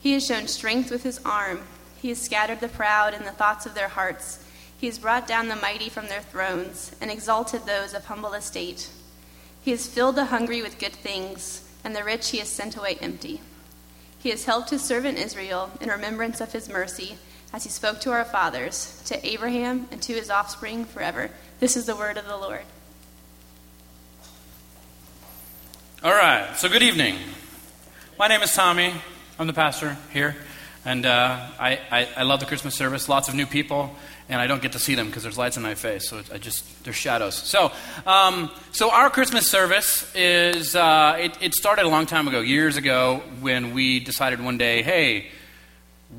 He 0.00 0.12
has 0.12 0.26
shown 0.26 0.46
strength 0.46 0.90
with 0.90 1.02
his 1.02 1.20
arm. 1.24 1.62
He 2.00 2.08
has 2.10 2.20
scattered 2.20 2.60
the 2.60 2.68
proud 2.68 3.14
in 3.14 3.24
the 3.24 3.32
thoughts 3.32 3.66
of 3.66 3.74
their 3.74 3.88
hearts. 3.88 4.44
He 4.78 4.86
has 4.86 4.98
brought 4.98 5.26
down 5.26 5.48
the 5.48 5.56
mighty 5.56 5.88
from 5.88 6.06
their 6.06 6.20
thrones 6.22 6.94
and 7.00 7.10
exalted 7.10 7.66
those 7.66 7.94
of 7.94 8.04
humble 8.04 8.34
estate. 8.34 8.90
He 9.60 9.72
has 9.72 9.88
filled 9.88 10.14
the 10.14 10.26
hungry 10.26 10.62
with 10.62 10.78
good 10.78 10.92
things, 10.92 11.68
and 11.82 11.96
the 11.96 12.04
rich 12.04 12.30
he 12.30 12.38
has 12.38 12.48
sent 12.48 12.76
away 12.76 12.96
empty. 13.00 13.40
He 14.20 14.30
has 14.30 14.44
helped 14.44 14.70
his 14.70 14.82
servant 14.82 15.18
Israel 15.18 15.70
in 15.80 15.88
remembrance 15.88 16.40
of 16.40 16.52
his 16.52 16.68
mercy, 16.68 17.18
as 17.52 17.64
he 17.64 17.70
spoke 17.70 18.00
to 18.00 18.12
our 18.12 18.24
fathers, 18.24 19.02
to 19.06 19.26
Abraham, 19.26 19.88
and 19.90 20.00
to 20.02 20.12
his 20.14 20.30
offspring 20.30 20.84
forever. 20.84 21.30
This 21.60 21.76
is 21.76 21.86
the 21.86 21.96
word 21.96 22.16
of 22.16 22.26
the 22.26 22.36
Lord. 22.36 22.62
All 26.04 26.12
right, 26.12 26.56
so 26.56 26.68
good 26.68 26.82
evening. 26.82 27.16
My 28.18 28.28
name 28.28 28.42
is 28.42 28.52
Tommy. 28.52 28.94
I'm 29.40 29.46
the 29.46 29.52
pastor 29.52 29.96
here, 30.12 30.34
and 30.84 31.06
uh, 31.06 31.38
I, 31.60 31.78
I, 31.92 32.08
I, 32.16 32.22
love 32.24 32.40
the 32.40 32.46
Christmas 32.46 32.74
service. 32.74 33.08
Lots 33.08 33.28
of 33.28 33.36
new 33.36 33.46
people, 33.46 33.94
and 34.28 34.40
I 34.40 34.48
don't 34.48 34.60
get 34.60 34.72
to 34.72 34.80
see 34.80 34.96
them 34.96 35.06
because 35.06 35.22
there's 35.22 35.38
lights 35.38 35.56
in 35.56 35.62
my 35.62 35.76
face, 35.76 36.08
so 36.08 36.20
I 36.34 36.38
just 36.38 36.82
there's 36.82 36.96
shadows. 36.96 37.36
So, 37.36 37.70
um, 38.04 38.50
so 38.72 38.90
our 38.90 39.10
Christmas 39.10 39.48
service 39.48 40.12
is 40.16 40.74
uh, 40.74 41.18
it, 41.20 41.38
it 41.40 41.54
started 41.54 41.84
a 41.84 41.88
long 41.88 42.04
time 42.04 42.26
ago, 42.26 42.40
years 42.40 42.76
ago, 42.76 43.22
when 43.38 43.74
we 43.74 44.00
decided 44.00 44.40
one 44.40 44.58
day, 44.58 44.82
hey, 44.82 45.28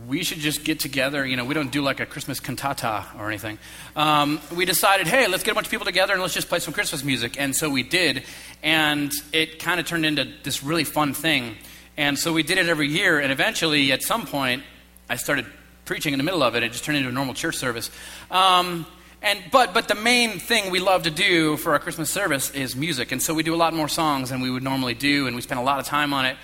we 0.07 0.23
should 0.23 0.39
just 0.39 0.63
get 0.63 0.79
together. 0.79 1.25
You 1.25 1.35
know, 1.35 1.43
we 1.43 1.53
don't 1.53 1.73
do 1.73 1.81
like 1.81 1.99
a 1.99 2.05
Christmas 2.05 2.39
cantata 2.39 3.05
or 3.17 3.27
anything. 3.27 3.57
Um, 3.97 4.39
we 4.55 4.63
decided, 4.63 5.07
hey, 5.07 5.27
let's 5.27 5.43
get 5.43 5.51
a 5.51 5.55
bunch 5.55 5.67
of 5.67 5.71
people 5.71 5.85
together 5.85 6.13
and 6.13 6.21
let's 6.21 6.33
just 6.33 6.47
play 6.47 6.59
some 6.59 6.73
Christmas 6.73 7.03
music. 7.03 7.37
And 7.37 7.53
so 7.53 7.69
we 7.69 7.83
did. 7.83 8.23
And 8.63 9.11
it 9.33 9.59
kind 9.59 9.77
of 9.77 9.85
turned 9.85 10.05
into 10.05 10.25
this 10.43 10.63
really 10.63 10.85
fun 10.85 11.13
thing. 11.13 11.57
And 11.99 12.17
so 12.17 12.31
we 12.31 12.43
did 12.43 12.57
it 12.57 12.69
every 12.69 12.87
year, 12.87 13.19
and 13.19 13.29
eventually, 13.29 13.91
at 13.91 14.01
some 14.01 14.25
point, 14.25 14.63
I 15.09 15.17
started 15.17 15.45
preaching 15.83 16.13
in 16.13 16.17
the 16.17 16.23
middle 16.23 16.41
of 16.41 16.55
it. 16.55 16.63
It 16.63 16.71
just 16.71 16.85
turned 16.85 16.97
into 16.97 17.09
a 17.09 17.11
normal 17.11 17.33
church 17.33 17.57
service. 17.57 17.91
Um, 18.31 18.85
and, 19.21 19.43
but, 19.51 19.73
but 19.73 19.89
the 19.89 19.95
main 19.95 20.39
thing 20.39 20.71
we 20.71 20.79
love 20.79 21.03
to 21.03 21.11
do 21.11 21.57
for 21.57 21.73
our 21.73 21.79
Christmas 21.79 22.09
service 22.09 22.51
is 22.51 22.73
music. 22.73 23.11
And 23.11 23.21
so 23.21 23.33
we 23.33 23.43
do 23.43 23.53
a 23.53 23.57
lot 23.57 23.73
more 23.73 23.89
songs 23.89 24.29
than 24.29 24.39
we 24.39 24.49
would 24.49 24.63
normally 24.63 24.93
do, 24.93 25.27
and 25.27 25.35
we 25.35 25.41
spend 25.41 25.59
a 25.59 25.63
lot 25.63 25.79
of 25.79 25.87
time 25.87 26.13
on 26.13 26.25
it. 26.25 26.37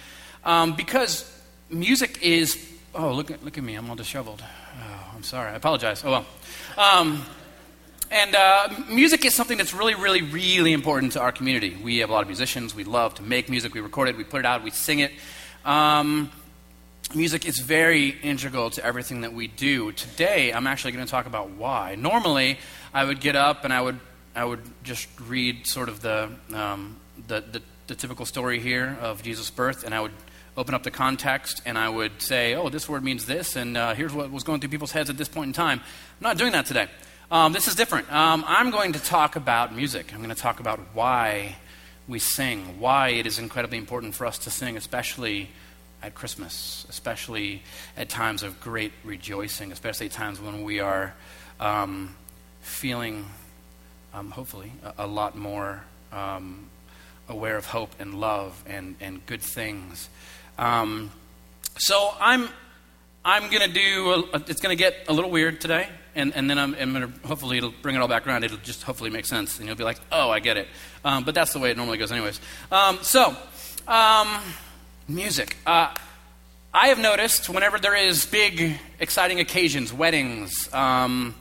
Um, 0.44 0.75
because 0.75 1.23
music 1.69 2.22
is, 2.22 2.59
oh, 2.94 3.14
look 3.14 3.30
look 3.42 3.58
at 3.58 3.64
me, 3.64 3.75
I'm 3.75 3.90
all 3.90 3.95
disheveled. 3.95 4.44
Oh, 4.44 5.12
I'm 5.16 5.23
sorry, 5.23 5.52
I 5.52 5.56
apologize. 5.56 6.03
Oh, 6.03 6.12
well. 6.12 6.25
Um, 6.78 7.23
and 8.12 8.36
uh, 8.36 8.69
music 8.90 9.23
is 9.23 9.34
something 9.34 9.58
that's 9.58 9.73
really, 9.73 9.95
really, 9.95 10.22
really 10.22 10.73
important 10.73 11.14
to 11.14 11.22
our 11.22 11.31
community. 11.31 11.78
We 11.81 12.00
have 12.00 12.09
a 12.09 12.14
lot 12.14 12.23
of 12.23 12.28
musicians. 12.28 12.75
We 12.75 12.84
love 12.84 13.16
to 13.16 13.23
make 13.23 13.50
music. 13.50 13.73
We 13.73 13.80
record 13.80 14.09
it, 14.09 14.17
we 14.17 14.25
put 14.25 14.42
it 14.42 14.45
out, 14.45 14.62
we 14.62 14.72
sing 14.72 15.00
it. 15.00 15.14
Um, 15.66 16.30
music 17.16 17.48
is 17.48 17.58
very 17.58 18.10
integral 18.10 18.70
to 18.70 18.86
everything 18.86 19.22
that 19.22 19.34
we 19.34 19.48
do. 19.48 19.92
Today, 19.94 20.54
I'm 20.54 20.68
actually 20.68 20.92
going 20.92 21.04
to 21.04 21.10
talk 21.10 21.26
about 21.26 21.50
why. 21.50 21.96
Normally, 21.96 22.60
I 22.94 23.04
would 23.04 23.20
get 23.20 23.36
up 23.36 23.64
and 23.64 23.74
I 23.74 23.82
would, 23.82 24.00
I 24.36 24.46
would 24.46 24.62
just 24.84 25.08
read 25.20 25.66
sort 25.66 25.90
of 25.90 26.02
the, 26.02 26.30
um, 26.54 26.98
the, 27.28 27.42
the, 27.42 27.62
the 27.88 27.96
typical 27.96 28.28
story 28.28 28.59
here 28.59 28.96
of 29.02 29.24
Jesus' 29.24 29.50
birth, 29.50 29.84
and 29.84 29.96
I 29.96 30.02
would 30.02 30.12
open 30.56 30.75
up 30.75 30.84
the 30.84 30.92
context 30.92 31.64
and 31.66 31.80
I 31.80 31.90
would 31.90 32.22
say, 32.22 32.54
oh, 32.54 32.70
this 32.70 32.88
word 32.88 33.04
means 33.04 33.25
this, 33.25 33.56
and 33.56 33.75
uh, 33.75 33.96
here's 33.96 34.14
what 34.14 34.31
was 34.31 34.44
going 34.44 34.59
through 34.59 34.70
people's 34.70 34.92
heads 34.92 35.09
at 35.09 35.18
this 35.18 35.28
point 35.28 35.48
in 35.48 35.54
time. 35.54 35.80
I'm 35.80 36.24
not 36.24 36.38
doing 36.38 36.52
that 36.52 36.68
today. 36.68 36.88
Um, 37.31 37.54
this 37.54 37.68
is 37.68 37.74
different. 37.74 38.12
Um, 38.14 38.46
I'm 38.48 38.70
going 38.70 38.94
to 38.94 39.00
talk 39.00 39.36
about 39.36 39.75
music. 39.75 40.14
I'm 40.14 40.20
going 40.20 40.30
to 40.30 40.40
talk 40.40 40.59
about 40.59 40.80
why 40.94 41.56
we 42.08 42.20
sing, 42.20 42.80
why 42.80 43.10
it 43.10 43.26
is 43.26 43.40
incredibly 43.40 43.78
important 43.78 44.16
for 44.16 44.26
us 44.26 44.38
to 44.40 44.52
sing, 44.52 44.78
especially 44.78 45.50
at 46.04 46.14
Christmas, 46.14 46.86
especially 46.90 47.64
at 47.98 48.10
times 48.10 48.44
of 48.44 48.60
great 48.62 48.92
rejoicing, 49.04 49.72
especially 49.72 50.06
at 50.06 50.12
times 50.12 50.40
when 50.40 50.64
we 50.64 50.80
are 50.80 51.16
um, 51.60 52.16
feeling, 52.62 53.26
um, 54.14 54.30
hopefully, 54.30 54.72
a, 54.84 55.06
a, 55.06 55.08
lot 55.08 55.36
more 55.36 55.84
um, 56.12 56.68
aware 57.28 57.58
of 57.58 57.66
hope 57.66 57.90
and 58.00 58.20
love 58.20 58.64
and, 58.68 58.96
and 59.00 59.26
good 59.26 59.42
things. 59.42 60.10
Um, 60.60 61.12
so 61.78 62.14
I'm, 62.20 62.50
I'm 63.24 63.50
going 63.50 63.68
to 63.68 63.74
do, 63.74 64.28
a, 64.34 64.38
it's 64.48 64.62
going 64.62 64.78
to 64.78 64.82
get 64.82 65.06
a 65.08 65.14
little 65.14 65.32
weird 65.32 65.60
today 65.60 65.90
and, 66.16 66.34
and 66.34 66.50
then 66.50 66.58
I'm, 66.58 66.76
I'm 66.76 66.94
going 66.94 67.12
to 67.12 67.28
hopefully 67.28 67.58
it'll 67.58 67.74
bring 67.81 67.96
it 67.96 68.00
all 68.00 68.08
back 68.08 68.26
around. 68.26 68.44
It'll 68.44 68.58
just 68.58 68.84
hopefully 68.84 69.09
make 69.09 69.26
sense, 69.26 69.59
and 69.59 69.68
you'll 69.68 69.78
be 69.78 69.84
like, 69.84 70.00
oh, 70.12 70.30
I 70.30 70.40
get 70.40 70.58
it. 70.58 70.68
Um, 71.03 71.24
but 71.24 71.36
that's 71.36 71.53
the 71.53 71.59
way 71.59 71.72
it 71.72 71.78
normally 71.78 71.98
goes, 71.98 72.12
anyways. 72.12 72.40
Um, 72.72 73.00
so, 73.02 73.36
um, 73.88 74.40
music. 75.08 75.58
Uh, 75.66 75.94
I 76.74 76.88
have 76.88 77.00
noticed 77.00 77.50
whenever 77.50 77.78
there 77.78 77.96
is 77.96 78.25
big, 78.25 78.80
exciting 79.00 79.40
occasions, 79.40 79.94
weddings, 79.94 80.74
um, 80.74 81.36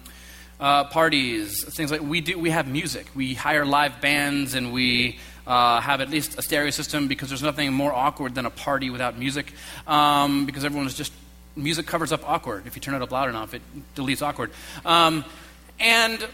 uh, 0.61 0.85
parties, 0.85 1.65
things 1.75 1.91
like 1.91 2.03
we 2.03 2.21
do, 2.21 2.39
we 2.39 2.51
have 2.51 2.69
music. 2.69 3.07
We 3.15 3.35
hire 3.35 3.65
live 3.65 4.01
bands, 4.01 4.55
and 4.55 4.73
we 4.73 5.19
uh, 5.47 5.81
have 5.81 6.01
at 6.01 6.11
least 6.11 6.39
a 6.39 6.43
stereo 6.43 6.71
system 6.71 7.09
because 7.09 7.29
there's 7.29 7.43
nothing 7.43 7.73
more 7.73 7.93
awkward 7.93 8.35
than 8.35 8.47
a 8.47 8.51
party 8.51 8.91
without 8.91 9.19
music 9.19 9.53
um, 9.87 10.47
because 10.47 10.65
everyone 10.65 10.87
is 10.87 10.95
just 10.95 11.13
music 11.57 11.87
covers 11.87 12.13
up 12.13 12.29
awkward. 12.29 12.67
If 12.67 12.77
you 12.77 12.83
turn 12.83 12.95
it 12.95 13.03
up 13.03 13.11
loud 13.11 13.29
enough, 13.29 13.55
it 13.55 13.63
deletes 13.95 14.23
awkward. 14.23 14.51
Um, 14.85 15.25
and 15.79 16.27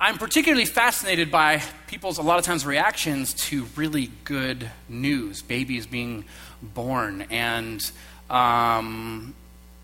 I'm 0.00 0.16
particularly 0.16 0.64
fascinated 0.64 1.30
by 1.30 1.62
people's, 1.88 2.18
a 2.18 2.22
lot 2.22 2.38
of 2.38 2.44
times, 2.44 2.64
reactions 2.64 3.34
to 3.34 3.64
really 3.76 4.10
good 4.24 4.70
news 4.88 5.42
babies 5.42 5.86
being 5.86 6.24
born 6.62 7.26
and 7.30 7.80
um, 8.30 9.34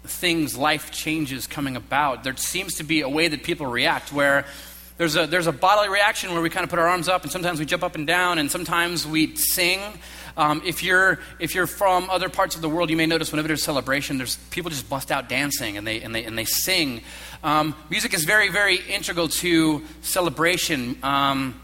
things, 0.05 0.57
life 0.57 0.91
changes 0.91 1.47
coming 1.47 1.77
about. 1.77 2.25
There 2.25 2.37
seems 2.37 2.75
to 2.75 2.85
be 2.85 3.01
a 3.01 3.09
way 3.09 3.29
that 3.29 3.43
people 3.43 3.67
react 3.67 4.13
where 4.13 4.45
there's 4.99 5.17
a, 5.17 5.27
there's 5.27 5.49
a 5.49 5.53
bodily 5.53 5.89
reaction 5.89 6.33
where 6.33 6.43
we 6.43 6.51
kind 6.51 6.63
of 6.63 6.71
put 6.71 6.79
our 6.79 6.89
arms 6.89 7.09
up 7.09 7.25
and 7.25 7.33
sometimes 7.33 7.59
we 7.59 7.67
jump 7.67 7.83
up 7.83 7.97
and 7.97 8.07
down 8.07 8.39
and 8.39 8.51
sometimes 8.51 9.07
we 9.07 9.35
sing 9.35 9.81
um, 10.37 10.63
if, 10.65 10.83
you're, 10.83 11.21
if 11.39 11.55
you're 11.55 11.67
from 11.67 12.11
other 12.11 12.29
parts 12.29 12.57
of 12.57 12.63
the 12.63 12.69
world, 12.69 12.91
you 12.91 12.97
may 12.97 13.07
notice 13.07 13.31
whenever 13.33 13.49
there's 13.49 13.63
celebration, 13.63 14.19
there's 14.19 14.37
people 14.51 14.71
just 14.71 14.89
bust 14.89 15.11
out 15.13 15.29
dancing 15.29 15.77
and 15.77 15.87
they, 15.87 16.01
and 16.01 16.15
they, 16.15 16.25
and 16.25 16.37
they 16.37 16.45
sing. 16.45 17.03
Um, 17.43 17.75
music 17.91 18.15
is 18.15 18.25
very, 18.25 18.49
very 18.49 18.77
integral 18.77 19.29
to 19.29 19.83
celebration. 20.03 20.99
Um, 21.03 21.61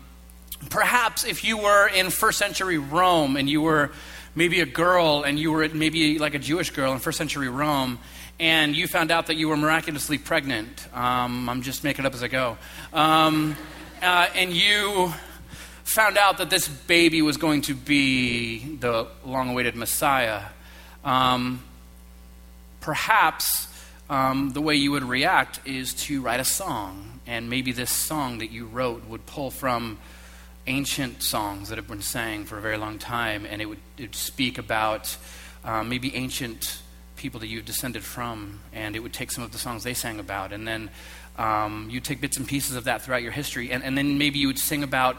perhaps 0.68 1.24
if 1.24 1.42
you 1.44 1.58
were 1.58 1.88
in 1.88 2.10
first 2.10 2.38
century 2.38 2.78
Rome 2.78 3.36
and 3.36 3.48
you 3.48 3.62
were 3.62 3.90
maybe 4.34 4.60
a 4.60 4.66
girl 4.66 5.22
and 5.24 5.38
you 5.38 5.50
were 5.50 5.68
maybe 5.68 6.18
like 6.18 6.34
a 6.34 6.38
Jewish 6.38 6.70
girl 6.70 6.92
in 6.92 6.98
first 6.98 7.18
century 7.18 7.48
Rome 7.48 7.98
and 8.38 8.74
you 8.74 8.86
found 8.86 9.10
out 9.10 9.26
that 9.26 9.36
you 9.36 9.48
were 9.48 9.56
miraculously 9.56 10.16
pregnant, 10.16 10.88
um, 10.94 11.48
I'm 11.48 11.60
just 11.62 11.84
making 11.84 12.04
it 12.04 12.08
up 12.08 12.14
as 12.14 12.22
I 12.22 12.28
go, 12.28 12.56
um, 12.92 13.54
uh, 14.00 14.28
and 14.34 14.52
you 14.52 15.12
found 15.90 16.16
out 16.16 16.38
that 16.38 16.50
this 16.50 16.68
baby 16.68 17.20
was 17.20 17.36
going 17.36 17.62
to 17.62 17.74
be 17.74 18.76
the 18.76 19.08
long 19.24 19.50
awaited 19.50 19.74
Messiah, 19.74 20.42
um, 21.04 21.60
perhaps 22.80 23.66
um, 24.08 24.50
the 24.52 24.60
way 24.60 24.76
you 24.76 24.92
would 24.92 25.02
react 25.02 25.58
is 25.66 25.92
to 25.92 26.22
write 26.22 26.38
a 26.38 26.44
song. 26.44 27.20
And 27.26 27.50
maybe 27.50 27.72
this 27.72 27.90
song 27.90 28.38
that 28.38 28.52
you 28.52 28.66
wrote 28.66 29.04
would 29.08 29.26
pull 29.26 29.50
from 29.50 29.98
ancient 30.68 31.24
songs 31.24 31.70
that 31.70 31.76
have 31.76 31.88
been 31.88 32.02
sang 32.02 32.44
for 32.44 32.56
a 32.56 32.60
very 32.60 32.76
long 32.76 32.98
time, 32.98 33.44
and 33.44 33.60
it 33.60 33.66
would, 33.66 33.78
it 33.98 34.02
would 34.02 34.14
speak 34.14 34.58
about 34.58 35.16
um, 35.64 35.88
maybe 35.88 36.14
ancient 36.14 36.82
people 37.16 37.40
that 37.40 37.48
you've 37.48 37.64
descended 37.64 38.04
from, 38.04 38.60
and 38.72 38.94
it 38.94 39.00
would 39.00 39.12
take 39.12 39.32
some 39.32 39.42
of 39.42 39.50
the 39.50 39.58
songs 39.58 39.82
they 39.82 39.94
sang 39.94 40.20
about, 40.20 40.52
and 40.52 40.68
then 40.68 40.88
um, 41.36 41.88
you'd 41.90 42.04
take 42.04 42.20
bits 42.20 42.36
and 42.36 42.46
pieces 42.46 42.76
of 42.76 42.84
that 42.84 43.02
throughout 43.02 43.22
your 43.22 43.32
history, 43.32 43.72
and, 43.72 43.82
and 43.82 43.98
then 43.98 44.18
maybe 44.18 44.38
you 44.38 44.46
would 44.46 44.58
sing 44.58 44.84
about 44.84 45.16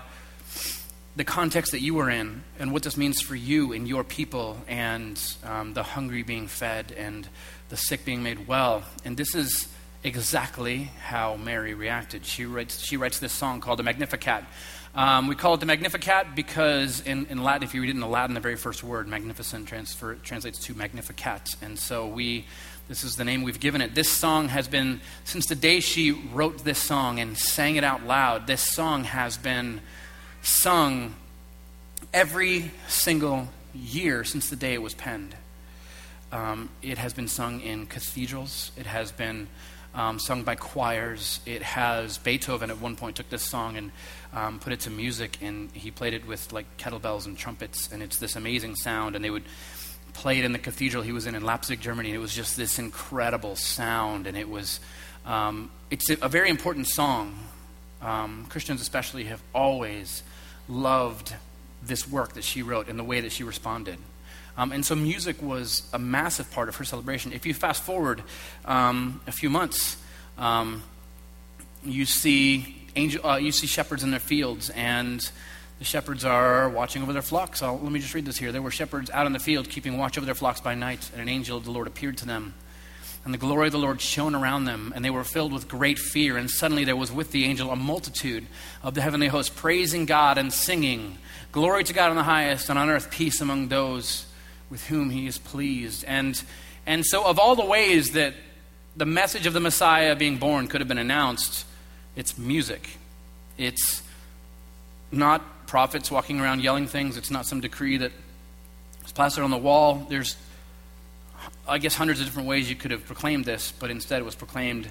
the 1.15 1.23
context 1.25 1.73
that 1.73 1.81
you 1.81 1.93
were 1.93 2.09
in 2.09 2.43
and 2.57 2.71
what 2.71 2.83
this 2.83 2.95
means 2.95 3.21
for 3.21 3.35
you 3.35 3.73
and 3.73 3.87
your 3.87 4.03
people 4.03 4.57
and 4.67 5.21
um, 5.43 5.73
the 5.73 5.83
hungry 5.83 6.23
being 6.23 6.47
fed 6.47 6.93
and 6.97 7.27
the 7.69 7.75
sick 7.75 8.05
being 8.05 8.23
made 8.23 8.47
well. 8.47 8.83
And 9.03 9.17
this 9.17 9.35
is 9.35 9.67
exactly 10.03 10.89
how 11.03 11.35
Mary 11.35 11.73
reacted. 11.73 12.25
She 12.25 12.45
writes, 12.45 12.79
she 12.79 12.97
writes 12.97 13.19
this 13.19 13.33
song 13.33 13.59
called 13.59 13.79
the 13.79 13.83
Magnificat. 13.83 14.45
Um, 14.95 15.27
we 15.27 15.35
call 15.35 15.53
it 15.53 15.59
the 15.59 15.65
Magnificat 15.65 16.35
because 16.35 17.01
in, 17.01 17.25
in 17.27 17.43
Latin, 17.43 17.63
if 17.63 17.73
you 17.73 17.81
read 17.81 17.89
it 17.89 17.95
in 17.95 18.01
the 18.01 18.07
Latin, 18.07 18.33
the 18.33 18.41
very 18.41 18.57
first 18.57 18.83
word, 18.83 19.07
magnificent, 19.07 19.67
transfer, 19.67 20.15
translates 20.15 20.59
to 20.59 20.73
Magnificat. 20.73 21.55
And 21.61 21.77
so 21.77 22.07
we 22.07 22.45
This 22.87 23.05
is 23.05 23.15
the 23.15 23.23
name 23.23 23.43
we've 23.43 23.59
given 23.59 23.79
it. 23.79 23.95
This 23.95 24.09
song 24.09 24.49
has 24.49 24.67
been, 24.67 24.99
since 25.23 25.45
the 25.45 25.55
day 25.55 25.79
she 25.79 26.11
wrote 26.11 26.65
this 26.65 26.79
song 26.79 27.19
and 27.19 27.37
sang 27.37 27.77
it 27.77 27.85
out 27.85 28.03
loud, 28.05 28.47
this 28.47 28.61
song 28.61 29.05
has 29.05 29.37
been 29.37 29.79
sung 30.41 31.15
every 32.13 32.71
single 32.87 33.47
year 33.73 34.23
since 34.23 34.49
the 34.49 34.55
day 34.55 34.73
it 34.73 34.81
was 34.81 34.93
penned. 34.93 35.35
Um, 36.31 36.69
it 36.81 36.97
has 36.97 37.13
been 37.13 37.27
sung 37.27 37.61
in 37.61 37.85
cathedrals, 37.87 38.71
it 38.77 38.85
has 38.85 39.11
been 39.11 39.47
um, 39.93 40.19
sung 40.19 40.43
by 40.43 40.55
choirs. 40.55 41.41
It 41.45 41.61
has 41.61 42.17
Beethoven 42.17 42.69
at 42.69 42.79
one 42.79 42.95
point 42.95 43.17
took 43.17 43.29
this 43.29 43.43
song 43.43 43.77
and 43.77 43.91
um, 44.33 44.59
put 44.59 44.73
it 44.73 44.81
to 44.81 44.89
music, 44.89 45.37
and 45.41 45.69
he 45.73 45.91
played 45.91 46.13
it 46.13 46.25
with 46.25 46.53
like 46.53 46.77
kettlebells 46.77 47.25
and 47.25 47.37
trumpets, 47.37 47.91
and 47.91 48.01
it's 48.01 48.17
this 48.17 48.35
amazing 48.35 48.75
sound. 48.75 49.15
And 49.15 49.23
they 49.23 49.29
would 49.29 49.43
play 50.13 50.39
it 50.39 50.45
in 50.45 50.51
the 50.51 50.59
cathedral 50.59 51.03
he 51.03 51.11
was 51.11 51.25
in 51.25 51.35
in 51.35 51.43
Leipzig, 51.43 51.81
Germany, 51.81 52.09
and 52.09 52.15
it 52.15 52.21
was 52.21 52.33
just 52.33 52.55
this 52.55 52.79
incredible 52.79 53.55
sound, 53.55 54.27
and 54.27 54.37
it 54.37 54.49
was 54.49 54.79
um, 55.25 55.71
it's 55.89 56.09
a, 56.09 56.17
a, 56.21 56.29
very 56.29 56.49
important 56.49 56.87
song. 56.87 57.37
Um, 58.01 58.47
Christians 58.49 58.81
especially 58.81 59.25
have 59.25 59.41
always 59.53 60.23
loved 60.71 61.33
this 61.83 62.07
work 62.07 62.33
that 62.33 62.43
she 62.43 62.61
wrote 62.61 62.87
and 62.87 62.97
the 62.97 63.03
way 63.03 63.21
that 63.21 63.31
she 63.31 63.43
responded. 63.43 63.97
Um, 64.57 64.71
and 64.71 64.85
so 64.85 64.95
music 64.95 65.41
was 65.41 65.83
a 65.93 65.99
massive 65.99 66.51
part 66.51 66.69
of 66.69 66.75
her 66.75 66.83
celebration. 66.83 67.33
If 67.33 67.45
you 67.45 67.53
fast 67.53 67.83
forward 67.83 68.23
um, 68.65 69.21
a 69.27 69.31
few 69.31 69.49
months, 69.49 69.97
um, 70.37 70.83
you 71.83 72.05
see 72.05 72.75
angel, 72.95 73.25
uh, 73.25 73.37
you 73.37 73.51
see 73.51 73.67
shepherds 73.67 74.03
in 74.03 74.11
their 74.11 74.19
fields, 74.19 74.69
and 74.71 75.21
the 75.79 75.85
shepherds 75.85 76.25
are 76.25 76.69
watching 76.69 77.01
over 77.01 77.13
their 77.13 77.21
flocks. 77.21 77.61
I'll, 77.61 77.79
let 77.79 77.91
me 77.91 77.99
just 77.99 78.13
read 78.13 78.25
this 78.25 78.37
here. 78.37 78.51
There 78.51 78.61
were 78.61 78.71
shepherds 78.71 79.09
out 79.09 79.25
in 79.25 79.33
the 79.33 79.39
field 79.39 79.69
keeping 79.69 79.97
watch 79.97 80.17
over 80.17 80.25
their 80.25 80.35
flocks 80.35 80.61
by 80.61 80.75
night, 80.75 81.09
and 81.13 81.21
an 81.21 81.29
angel 81.29 81.57
of 81.57 81.65
the 81.65 81.71
Lord 81.71 81.87
appeared 81.87 82.17
to 82.17 82.25
them. 82.25 82.53
And 83.23 83.33
the 83.33 83.37
glory 83.37 83.67
of 83.67 83.71
the 83.71 83.79
Lord 83.79 84.01
shone 84.01 84.33
around 84.33 84.65
them, 84.65 84.91
and 84.95 85.05
they 85.05 85.11
were 85.11 85.23
filled 85.23 85.53
with 85.53 85.67
great 85.67 85.99
fear. 85.99 86.37
And 86.37 86.49
suddenly 86.49 86.83
there 86.83 86.95
was 86.95 87.11
with 87.11 87.31
the 87.31 87.45
angel 87.45 87.69
a 87.69 87.75
multitude 87.75 88.47
of 88.81 88.95
the 88.95 89.01
heavenly 89.01 89.27
host, 89.27 89.55
praising 89.55 90.05
God 90.05 90.37
and 90.37 90.51
singing, 90.51 91.17
Glory 91.51 91.83
to 91.83 91.93
God 91.93 92.09
in 92.09 92.15
the 92.15 92.23
highest, 92.23 92.69
and 92.69 92.79
on 92.79 92.89
earth 92.89 93.11
peace 93.11 93.41
among 93.41 93.67
those 93.67 94.25
with 94.69 94.87
whom 94.87 95.09
he 95.09 95.27
is 95.27 95.37
pleased. 95.37 96.05
And, 96.05 96.41
and 96.87 97.05
so, 97.05 97.25
of 97.25 97.37
all 97.37 97.55
the 97.55 97.65
ways 97.65 98.11
that 98.11 98.33
the 98.95 99.05
message 99.05 99.45
of 99.45 99.53
the 99.53 99.59
Messiah 99.59 100.15
being 100.15 100.37
born 100.37 100.67
could 100.67 100.81
have 100.81 100.87
been 100.87 100.97
announced, 100.97 101.65
it's 102.15 102.37
music. 102.37 102.97
It's 103.57 104.01
not 105.11 105.67
prophets 105.67 106.09
walking 106.09 106.39
around 106.39 106.61
yelling 106.61 106.87
things. 106.87 107.17
It's 107.17 107.31
not 107.31 107.45
some 107.45 107.61
decree 107.61 107.97
that 107.97 108.11
is 109.05 109.11
plastered 109.11 109.43
on 109.43 109.51
the 109.51 109.57
wall. 109.57 110.05
There's, 110.09 110.35
I 111.67 111.77
guess, 111.77 111.95
hundreds 111.95 112.19
of 112.19 112.25
different 112.25 112.47
ways 112.47 112.69
you 112.69 112.75
could 112.75 112.91
have 112.91 113.05
proclaimed 113.05 113.45
this, 113.45 113.71
but 113.71 113.89
instead 113.89 114.21
it 114.21 114.25
was 114.25 114.35
proclaimed 114.35 114.89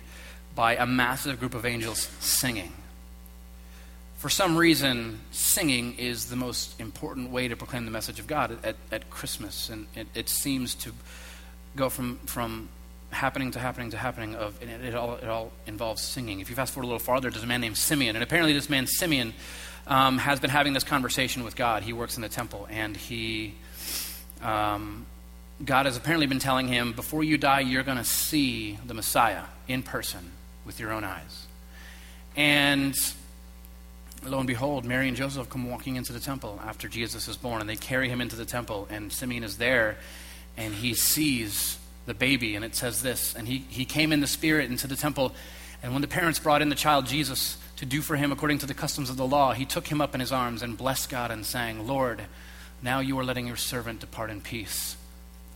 by 0.55 0.77
a 0.77 0.87
massive 0.87 1.39
group 1.41 1.55
of 1.55 1.65
angels 1.65 2.09
singing. 2.21 2.73
For 4.17 4.29
some 4.29 4.57
reason, 4.57 5.21
singing 5.31 5.97
is 5.99 6.29
the 6.29 6.37
most 6.37 6.79
important 6.79 7.31
way 7.31 7.49
to 7.49 7.57
proclaim 7.57 7.87
the 7.87 7.91
message 7.91 8.19
of 8.19 8.27
God 8.27 8.59
at, 8.63 8.77
at 8.93 9.09
Christmas. 9.09 9.71
And 9.71 9.87
it, 9.95 10.09
it 10.15 10.29
seems 10.29 10.75
to 10.77 10.93
go 11.75 11.89
from, 11.89 12.19
from 12.27 12.69
happening 13.11 13.51
to 13.53 13.59
happening 13.59 13.91
to 13.91 13.97
happening 13.97 14.35
of 14.35 14.63
it, 14.63 14.69
it, 14.69 14.95
all, 14.95 15.15
it 15.15 15.29
all 15.29 15.53
involves 15.67 16.03
singing. 16.03 16.41
If 16.41 16.51
you 16.51 16.57
fast 16.57 16.75
forward 16.75 16.85
a 16.85 16.89
little 16.89 16.99
farther, 16.99 17.31
there's 17.31 17.43
a 17.43 17.47
man 17.47 17.63
named 17.63 17.79
Simeon. 17.79 18.15
And 18.15 18.23
apparently 18.23 18.53
this 18.53 18.69
man, 18.69 18.87
Simeon, 18.87 19.33
um, 19.87 20.19
has 20.19 20.39
been 20.39 20.51
having 20.51 20.75
this 20.75 20.85
conversation 20.85 21.43
with 21.43 21.57
God. 21.57 21.83
He 21.83 21.93
works 21.93 22.17
in 22.17 22.23
the 22.23 22.29
temple, 22.29 22.69
and 22.71 22.97
he, 22.97 23.55
um, 24.43 25.07
God 25.65 25.87
has 25.87 25.97
apparently 25.97 26.27
been 26.27 26.39
telling 26.39 26.69
him, 26.69 26.93
before 26.93 27.23
you 27.23 27.37
die, 27.37 27.61
you're 27.61 27.83
going 27.83 27.99
to 27.99 28.05
see 28.05 28.79
the 28.87 28.95
Messiah 28.95 29.45
in 29.69 29.83
person 29.83 30.31
with 30.65 30.81
your 30.81 30.93
own 30.93 31.05
eyes. 31.05 31.47
And 32.37 32.95
lo 34.25 34.39
and 34.39 34.47
behold, 34.47 34.85
Mary 34.85 35.09
and 35.09 35.17
Joseph 35.17 35.51
come 35.51 35.71
walking 35.71 35.97
into 35.97 36.13
the 36.13 36.21
temple 36.21 36.61
after 36.65 36.89
Jesus 36.89 37.29
is 37.29 37.37
born, 37.37 37.61
and 37.61 37.69
they 37.69 37.77
carry 37.77 38.09
him 38.09 38.21
into 38.21 38.37
the 38.37 38.45
temple, 38.45 38.89
and 38.91 39.13
Simeon 39.13 39.45
is 39.45 39.59
there, 39.59 39.99
and 40.57 40.73
he 40.73 40.95
sees 40.95 41.79
the 42.07 42.15
baby, 42.15 42.57
and 42.57 42.65
it 42.65 42.75
says 42.75 43.03
this, 43.03 43.35
and 43.35 43.47
he, 43.47 43.59
he 43.69 43.85
came 43.85 44.13
in 44.13 44.21
the 44.21 44.27
spirit 44.27 44.71
into 44.71 44.87
the 44.87 44.97
temple, 44.97 45.35
and 45.83 45.93
when 45.93 46.03
the 46.03 46.09
parents 46.09 46.39
brought 46.39 46.63
in 46.63 46.71
the 46.71 46.75
child 46.75 47.07
Jesus, 47.07 47.59
to 47.77 47.87
do 47.87 48.03
for 48.03 48.17
him 48.17 48.31
according 48.31 48.59
to 48.59 48.67
the 48.67 48.75
customs 48.75 49.09
of 49.09 49.17
the 49.17 49.27
law, 49.27 49.53
he 49.53 49.65
took 49.65 49.87
him 49.87 50.03
up 50.03 50.15
in 50.15 50.21
his 50.21 50.33
arms 50.33 50.63
and 50.63 50.77
blessed 50.77 51.09
God 51.09 51.31
and 51.31 51.47
sang, 51.47 51.87
Lord, 51.87 52.23
now 52.83 53.01
you 53.01 53.19
are 53.19 53.25
letting 53.25 53.47
your 53.47 53.57
servant 53.57 54.01
depart 54.01 54.29
in 54.29 54.43
peace. 54.43 54.97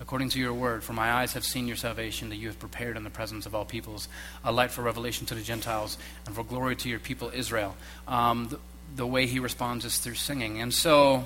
According 0.01 0.31
to 0.31 0.41
your 0.41 0.53
word, 0.53 0.83
for 0.83 0.93
my 0.93 1.13
eyes 1.13 1.35
have 1.35 1.45
seen 1.45 1.69
your 1.69 1.77
salvation 1.77 2.29
that 2.31 2.37
you 2.37 2.49
have 2.49 2.59
prepared 2.59 2.97
in 2.97 3.05
the 3.05 3.11
presence 3.11 3.47
of 3.47 3.55
all 3.55 3.65
peoples, 3.65 4.09
a 4.43 4.51
light 4.51 4.71
for 4.71 4.83
revelation 4.83 5.27
to 5.27 5.35
the 5.35 5.43
Gentiles 5.43 5.97
and 6.27 6.35
for 6.35 6.43
glory 6.43 6.75
to 6.77 6.89
your 6.89 6.99
people 6.99 7.31
Israel. 7.33 7.77
Um, 8.09 8.49
the, 8.49 8.59
the 8.97 9.07
way 9.07 9.27
he 9.27 9.39
responds 9.39 9.85
is 9.85 9.99
through 9.99 10.15
singing. 10.15 10.61
And 10.61 10.75
so, 10.75 11.25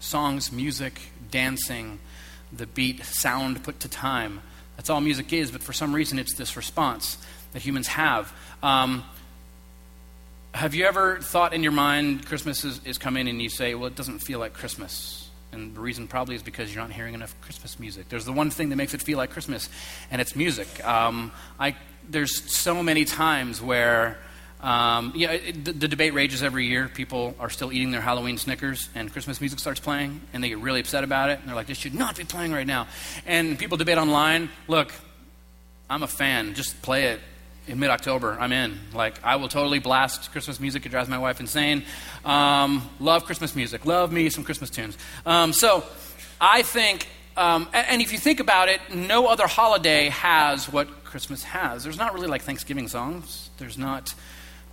songs, 0.00 0.50
music, 0.50 1.00
dancing, 1.30 2.00
the 2.52 2.66
beat, 2.66 3.04
sound 3.04 3.62
put 3.62 3.80
to 3.80 3.88
time, 3.88 4.42
that's 4.76 4.90
all 4.90 5.00
music 5.00 5.32
is, 5.32 5.50
but 5.50 5.62
for 5.62 5.72
some 5.72 5.94
reason 5.94 6.18
it's 6.18 6.34
this 6.34 6.56
response 6.56 7.18
that 7.52 7.62
humans 7.62 7.86
have. 7.86 8.32
Um, 8.62 9.04
have 10.52 10.74
you 10.74 10.86
ever 10.86 11.20
thought 11.20 11.52
in 11.52 11.62
your 11.62 11.72
mind 11.72 12.26
Christmas 12.26 12.64
is, 12.64 12.80
is 12.84 12.98
coming 12.98 13.28
and 13.28 13.40
you 13.40 13.50
say, 13.50 13.74
well, 13.74 13.86
it 13.86 13.94
doesn't 13.94 14.20
feel 14.20 14.38
like 14.38 14.52
Christmas? 14.52 15.29
And 15.52 15.74
the 15.74 15.80
reason 15.80 16.06
probably 16.06 16.34
is 16.34 16.42
because 16.42 16.72
you're 16.72 16.82
not 16.82 16.92
hearing 16.92 17.14
enough 17.14 17.34
Christmas 17.40 17.78
music. 17.78 18.08
There's 18.08 18.24
the 18.24 18.32
one 18.32 18.50
thing 18.50 18.68
that 18.68 18.76
makes 18.76 18.94
it 18.94 19.02
feel 19.02 19.18
like 19.18 19.30
Christmas, 19.30 19.68
and 20.10 20.20
it's 20.20 20.36
music. 20.36 20.84
Um, 20.86 21.32
I, 21.58 21.76
there's 22.08 22.52
so 22.52 22.82
many 22.82 23.04
times 23.04 23.60
where 23.60 24.18
um, 24.60 25.12
it, 25.16 25.64
the, 25.64 25.72
the, 25.72 25.88
debate 25.88 26.12
rages 26.12 26.42
every 26.42 26.66
year. 26.66 26.86
People 26.88 27.34
are 27.40 27.48
still 27.48 27.72
eating 27.72 27.90
their 27.90 28.00
Halloween 28.00 28.36
Snickers, 28.36 28.90
and 28.94 29.10
Christmas 29.10 29.40
music 29.40 29.58
starts 29.58 29.80
playing, 29.80 30.20
and 30.32 30.44
they 30.44 30.50
get 30.50 30.58
really 30.58 30.80
upset 30.80 31.02
about 31.02 31.30
it. 31.30 31.38
And 31.40 31.48
they're 31.48 31.54
like, 31.54 31.66
this 31.66 31.78
should 31.78 31.94
not 31.94 32.16
be 32.16 32.24
playing 32.24 32.52
right 32.52 32.66
now. 32.66 32.86
And 33.26 33.58
people 33.58 33.78
debate 33.78 33.98
online. 33.98 34.50
Look, 34.68 34.92
I'm 35.88 36.02
a 36.02 36.06
fan. 36.06 36.54
Just 36.54 36.80
play 36.82 37.04
it 37.06 37.20
in 37.70 37.78
mid 37.78 37.90
October, 37.90 38.36
I'm 38.38 38.52
in. 38.52 38.78
Like, 38.92 39.22
I 39.22 39.36
will 39.36 39.48
totally 39.48 39.78
blast 39.78 40.32
Christmas 40.32 40.58
music. 40.58 40.84
It 40.84 40.88
drives 40.88 41.08
my 41.08 41.18
wife 41.18 41.40
insane. 41.40 41.84
Um, 42.24 42.88
love 42.98 43.24
Christmas 43.24 43.54
music. 43.54 43.86
Love 43.86 44.12
me 44.12 44.28
some 44.28 44.44
Christmas 44.44 44.70
tunes. 44.70 44.98
Um, 45.24 45.52
so, 45.52 45.84
I 46.40 46.62
think, 46.62 47.08
um, 47.36 47.68
and, 47.72 47.86
and, 47.88 48.02
if 48.02 48.12
you 48.12 48.18
think 48.18 48.40
about 48.40 48.68
it, 48.68 48.80
no 48.94 49.26
other 49.28 49.46
holiday 49.46 50.08
has 50.08 50.70
what 50.70 51.04
Christmas 51.04 51.44
has. 51.44 51.84
There's 51.84 51.98
not 51.98 52.12
really 52.12 52.26
like 52.26 52.42
Thanksgiving 52.42 52.88
songs. 52.88 53.50
There's 53.58 53.78
not, 53.78 54.14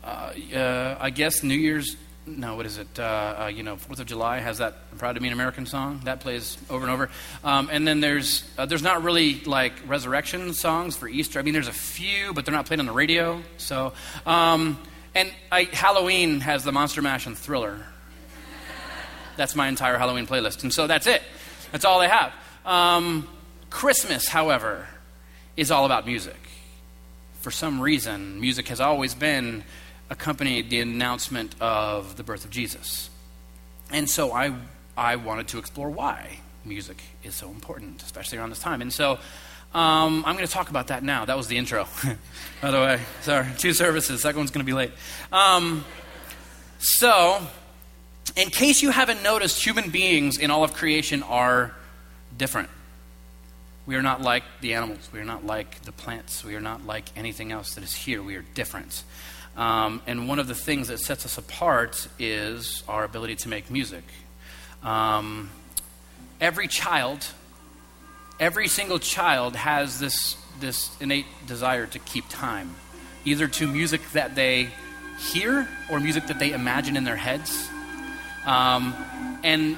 uh, 0.03 0.33
uh, 0.53 0.97
I 0.99 1.11
guess, 1.11 1.43
New 1.43 1.55
Year's 1.55 1.95
no, 2.27 2.55
what 2.55 2.65
is 2.65 2.77
it? 2.77 2.99
Uh, 2.99 3.03
uh, 3.43 3.47
you 3.47 3.63
know, 3.63 3.77
Fourth 3.77 3.99
of 3.99 4.05
July 4.05 4.39
has 4.39 4.57
that 4.57 4.75
I'm 4.91 4.97
"Proud 4.97 5.13
to 5.13 5.21
Be 5.21 5.27
an 5.27 5.33
American" 5.33 5.65
song 5.65 6.01
that 6.03 6.19
plays 6.19 6.57
over 6.69 6.83
and 6.83 6.93
over. 6.93 7.09
Um, 7.43 7.69
and 7.71 7.87
then 7.87 8.01
there's 8.01 8.43
uh, 8.57 8.65
there's 8.65 8.83
not 8.83 9.03
really 9.03 9.39
like 9.41 9.73
resurrection 9.87 10.53
songs 10.53 10.97
for 10.97 11.07
Easter. 11.07 11.39
I 11.39 11.41
mean, 11.43 11.53
there's 11.53 11.69
a 11.69 11.73
few, 11.73 12.33
but 12.33 12.45
they're 12.45 12.53
not 12.53 12.65
played 12.65 12.79
on 12.79 12.85
the 12.85 12.91
radio. 12.91 13.41
So, 13.57 13.93
um, 14.25 14.77
and 15.15 15.31
I, 15.51 15.63
Halloween 15.63 16.41
has 16.41 16.63
the 16.63 16.71
Monster 16.71 17.01
Mash 17.01 17.25
and 17.25 17.37
Thriller. 17.37 17.85
That's 19.37 19.55
my 19.55 19.67
entire 19.67 19.97
Halloween 19.97 20.27
playlist, 20.27 20.63
and 20.63 20.73
so 20.73 20.87
that's 20.87 21.07
it. 21.07 21.21
That's 21.71 21.85
all 21.85 22.01
I 22.01 22.07
have. 22.07 22.33
Um, 22.65 23.27
Christmas, 23.69 24.27
however, 24.27 24.87
is 25.55 25.71
all 25.71 25.85
about 25.85 26.05
music. 26.05 26.35
For 27.41 27.51
some 27.51 27.79
reason, 27.79 28.41
music 28.41 28.67
has 28.67 28.81
always 28.81 29.13
been 29.13 29.63
accompanied 30.09 30.69
the 30.69 30.79
announcement 30.79 31.55
of 31.59 32.17
the 32.17 32.23
birth 32.23 32.45
of 32.45 32.51
Jesus. 32.51 33.09
And 33.91 34.09
so 34.09 34.31
I, 34.31 34.53
I 34.95 35.15
wanted 35.15 35.47
to 35.49 35.59
explore 35.59 35.89
why 35.89 36.39
music 36.65 37.01
is 37.23 37.35
so 37.35 37.49
important, 37.49 38.01
especially 38.03 38.37
around 38.37 38.49
this 38.49 38.59
time. 38.59 38.81
And 38.81 38.91
so 38.91 39.19
um, 39.73 40.23
I'm 40.25 40.35
going 40.35 40.47
to 40.47 40.51
talk 40.51 40.69
about 40.69 40.87
that 40.87 41.03
now. 41.03 41.25
That 41.25 41.37
was 41.37 41.47
the 41.47 41.57
intro, 41.57 41.87
by 42.61 42.71
the 42.71 42.77
way. 42.77 43.01
Sorry, 43.21 43.47
two 43.57 43.73
services. 43.73 44.21
Second 44.21 44.39
one's 44.39 44.51
going 44.51 44.65
to 44.65 44.69
be 44.69 44.73
late. 44.73 44.91
Um, 45.31 45.85
so, 46.79 47.45
in 48.35 48.49
case 48.49 48.81
you 48.81 48.91
haven't 48.91 49.23
noticed, 49.23 49.63
human 49.63 49.89
beings 49.89 50.37
in 50.37 50.51
all 50.51 50.63
of 50.63 50.73
creation 50.73 51.21
are 51.23 51.75
different. 52.37 52.69
We 53.85 53.95
are 53.95 54.01
not 54.01 54.21
like 54.21 54.43
the 54.61 54.73
animals. 54.73 55.09
We 55.13 55.19
are 55.19 55.25
not 55.25 55.45
like 55.45 55.81
the 55.83 55.91
plants. 55.91 56.43
We 56.43 56.55
are 56.55 56.61
not 56.61 56.85
like 56.85 57.05
anything 57.15 57.51
else 57.51 57.75
that 57.75 57.83
is 57.83 57.93
here. 57.93 58.21
We 58.21 58.35
are 58.35 58.45
different. 58.53 59.03
Um, 59.57 60.01
and 60.05 60.27
one 60.27 60.37
of 60.37 60.47
the 60.47 60.55
things 60.55 60.87
that 60.89 60.99
sets 60.99 61.25
us 61.25 61.37
apart 61.37 62.07
is 62.19 62.83
our 62.87 63.03
ability 63.03 63.35
to 63.37 63.49
make 63.49 63.71
music. 63.71 64.03
Um, 64.83 65.49
every 66.39 66.67
child, 66.67 67.25
every 68.39 68.67
single 68.67 68.99
child 68.99 69.55
has 69.55 69.99
this, 69.99 70.37
this 70.59 70.95
innate 71.01 71.25
desire 71.47 71.87
to 71.87 71.99
keep 71.99 72.29
time, 72.29 72.75
either 73.25 73.47
to 73.47 73.67
music 73.67 74.01
that 74.13 74.35
they 74.35 74.69
hear 75.19 75.67
or 75.89 75.99
music 75.99 76.27
that 76.27 76.37
they 76.37 76.53
imagine 76.53 76.95
in 76.95 77.03
their 77.03 77.15
heads. 77.15 77.67
Um, 78.45 78.93
and 79.43 79.75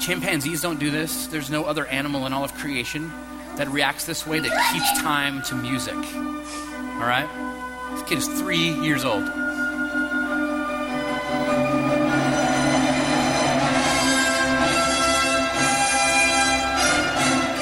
chimpanzees 0.00 0.60
don't 0.60 0.80
do 0.80 0.90
this. 0.90 1.28
There's 1.28 1.50
no 1.50 1.64
other 1.66 1.86
animal 1.86 2.26
in 2.26 2.32
all 2.32 2.42
of 2.42 2.52
creation 2.54 3.12
that 3.56 3.68
reacts 3.68 4.06
this 4.06 4.26
way, 4.26 4.40
that 4.40 4.72
keeps 4.72 5.00
time 5.00 5.42
to 5.42 5.54
music. 5.54 5.94
All 5.94 7.06
right? 7.06 7.49
This 7.92 8.02
kid 8.02 8.18
is 8.18 8.28
three 8.40 8.70
years 8.80 9.04
old. 9.04 9.24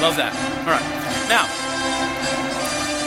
Love 0.00 0.16
that. 0.16 0.32
All 0.64 0.70
right. 0.70 0.80
Now, 1.28 1.44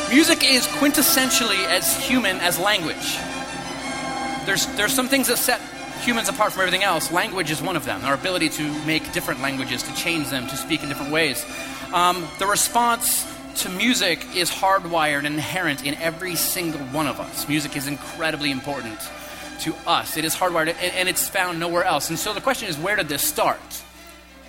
music 0.10 0.44
is 0.44 0.68
quintessentially 0.68 1.66
as 1.68 1.96
human 1.96 2.38
as 2.38 2.60
language. 2.60 3.18
There's, 4.46 4.66
there's 4.76 4.94
some 4.94 5.08
things 5.08 5.28
that 5.28 5.38
set 5.38 5.62
humans 6.02 6.28
apart 6.28 6.52
from 6.52 6.62
everything 6.64 6.84
else. 6.84 7.12
Language 7.12 7.50
is 7.50 7.62
one 7.62 7.76
of 7.78 7.86
them. 7.86 8.04
Our 8.04 8.14
ability 8.14 8.50
to 8.50 8.86
make 8.86 9.14
different 9.14 9.42
languages, 9.42 9.84
to 9.84 9.94
change 9.96 10.30
them, 10.30 10.48
to 10.48 10.58
speak 10.58 10.84
in 10.84 10.90
different 10.90 11.12
ways. 11.12 11.46
Um, 11.94 12.28
the 12.40 12.46
response 12.46 13.26
to 13.58 13.70
music 13.70 14.26
is 14.36 14.50
hardwired 14.50 15.20
and 15.20 15.28
inherent 15.28 15.86
in 15.86 15.96
every 15.96 16.36
single 16.36 16.82
one 16.88 17.08
of 17.08 17.20
us. 17.20 17.48
Music 17.48 17.76
is 17.76 17.88
incredibly 17.88 18.52
important 18.52 19.00
to 19.62 19.76
us. 19.88 20.18
It 20.18 20.26
is 20.26 20.36
hardwired 20.36 20.68
and, 20.68 20.94
and 20.94 21.10
it's 21.10 21.28
found 21.28 21.60
nowhere 21.60 21.84
else. 21.84 22.10
And 22.10 22.18
so 22.18 22.34
the 22.34 22.42
question 22.42 22.68
is 22.70 22.78
where 22.78 22.96
did 22.96 23.08
this 23.08 23.22
start? 23.22 23.60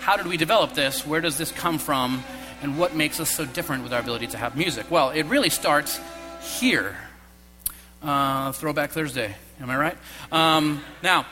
How 0.01 0.17
did 0.17 0.27
we 0.27 0.37
develop 0.37 0.75
this? 0.75 1.07
Where 1.07 1.21
does 1.21 1.39
this 1.39 1.53
come 1.53 1.79
from? 1.79 2.25
And 2.63 2.79
what 2.79 2.95
makes 2.95 3.21
us 3.21 3.31
so 3.31 3.45
different 3.45 3.83
with 3.83 3.93
our 3.93 4.01
ability 4.01 4.29
to 4.29 4.37
have 4.37 4.57
music? 4.57 4.91
Well, 4.91 5.11
it 5.11 5.25
really 5.25 5.51
starts 5.51 6.01
here. 6.59 6.97
Uh, 8.03 8.53
Throwback 8.53 8.91
Thursday, 8.91 9.35
am 9.61 9.71
I 9.71 9.77
right? 9.77 9.99
Um, 10.31 10.83
now, 11.03 11.27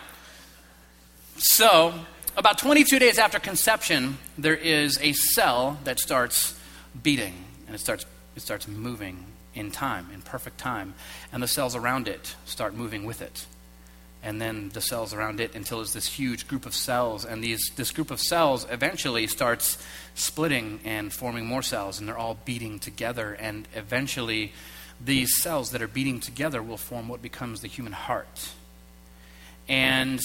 so 1.36 1.94
about 2.36 2.58
22 2.58 2.98
days 2.98 3.18
after 3.18 3.38
conception, 3.38 4.18
there 4.38 4.54
is 4.54 4.98
a 5.00 5.12
cell 5.12 5.78
that 5.84 5.98
starts 5.98 6.58
beating 7.02 7.34
and 7.70 7.76
it 7.76 7.78
starts, 7.78 8.04
it 8.34 8.42
starts 8.42 8.66
moving 8.66 9.24
in 9.54 9.70
time, 9.70 10.08
in 10.12 10.22
perfect 10.22 10.58
time. 10.58 10.94
And 11.32 11.40
the 11.40 11.46
cells 11.46 11.76
around 11.76 12.08
it 12.08 12.34
start 12.44 12.74
moving 12.74 13.04
with 13.04 13.22
it 13.22 13.46
and 14.22 14.40
then 14.40 14.68
the 14.70 14.80
cells 14.80 15.14
around 15.14 15.40
it 15.40 15.54
until 15.54 15.80
it's 15.80 15.92
this 15.92 16.06
huge 16.06 16.46
group 16.46 16.66
of 16.66 16.74
cells. 16.74 17.24
And 17.24 17.42
these, 17.42 17.70
this 17.76 17.90
group 17.90 18.10
of 18.10 18.20
cells 18.20 18.66
eventually 18.70 19.26
starts 19.26 19.78
splitting 20.14 20.80
and 20.84 21.12
forming 21.12 21.46
more 21.46 21.62
cells, 21.62 21.98
and 21.98 22.08
they're 22.08 22.18
all 22.18 22.36
beating 22.44 22.78
together. 22.78 23.32
And 23.32 23.66
eventually, 23.74 24.52
these 25.02 25.40
cells 25.42 25.70
that 25.70 25.80
are 25.80 25.88
beating 25.88 26.20
together 26.20 26.62
will 26.62 26.76
form 26.76 27.08
what 27.08 27.22
becomes 27.22 27.62
the 27.62 27.68
human 27.68 27.92
heart. 27.92 28.50
And 29.68 30.20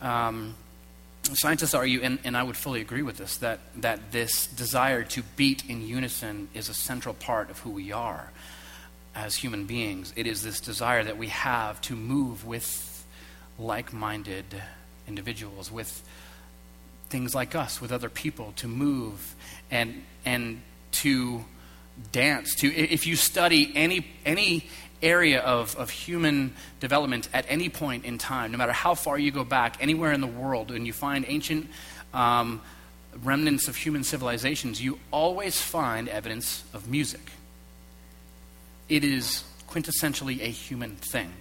um, 0.00 0.54
scientists 1.36 1.74
argue, 1.74 2.00
and, 2.02 2.18
and 2.24 2.36
I 2.36 2.42
would 2.42 2.56
fully 2.56 2.80
agree 2.80 3.02
with 3.02 3.18
this, 3.18 3.36
that, 3.38 3.60
that 3.76 4.12
this 4.12 4.46
desire 4.46 5.04
to 5.04 5.22
beat 5.36 5.64
in 5.68 5.86
unison 5.86 6.48
is 6.54 6.68
a 6.68 6.74
central 6.74 7.14
part 7.14 7.50
of 7.50 7.58
who 7.60 7.70
we 7.70 7.92
are 7.92 8.30
as 9.14 9.36
human 9.36 9.64
beings. 9.64 10.12
It 10.16 10.26
is 10.26 10.42
this 10.42 10.60
desire 10.60 11.02
that 11.04 11.18
we 11.18 11.28
have 11.28 11.80
to 11.82 11.96
move 11.96 12.46
with 12.46 13.06
like 13.58 13.92
minded 13.92 14.44
individuals, 15.06 15.72
with 15.72 16.02
things 17.08 17.34
like 17.34 17.54
us, 17.54 17.80
with 17.80 17.90
other 17.90 18.08
people, 18.08 18.52
to 18.56 18.68
move 18.68 19.34
and, 19.70 20.04
and 20.24 20.62
to 20.92 21.44
dance. 22.12 22.54
To, 22.56 22.68
if 22.74 23.06
you 23.06 23.16
study 23.16 23.72
any, 23.74 24.06
any 24.24 24.68
area 25.02 25.40
of, 25.40 25.76
of 25.76 25.90
human 25.90 26.54
development 26.80 27.28
at 27.32 27.44
any 27.48 27.68
point 27.68 28.04
in 28.04 28.18
time, 28.18 28.52
no 28.52 28.58
matter 28.58 28.72
how 28.72 28.94
far 28.94 29.18
you 29.18 29.30
go 29.30 29.44
back, 29.44 29.76
anywhere 29.80 30.12
in 30.12 30.20
the 30.20 30.26
world, 30.26 30.70
and 30.70 30.86
you 30.86 30.92
find 30.92 31.24
ancient 31.28 31.68
um, 32.12 32.60
remnants 33.22 33.68
of 33.68 33.76
human 33.76 34.04
civilizations, 34.04 34.82
you 34.82 34.98
always 35.10 35.60
find 35.60 36.08
evidence 36.08 36.64
of 36.72 36.88
music. 36.88 37.32
It 38.88 39.04
is 39.04 39.44
quintessentially 39.68 40.40
a 40.40 40.48
human 40.48 40.96
thing. 40.96 41.32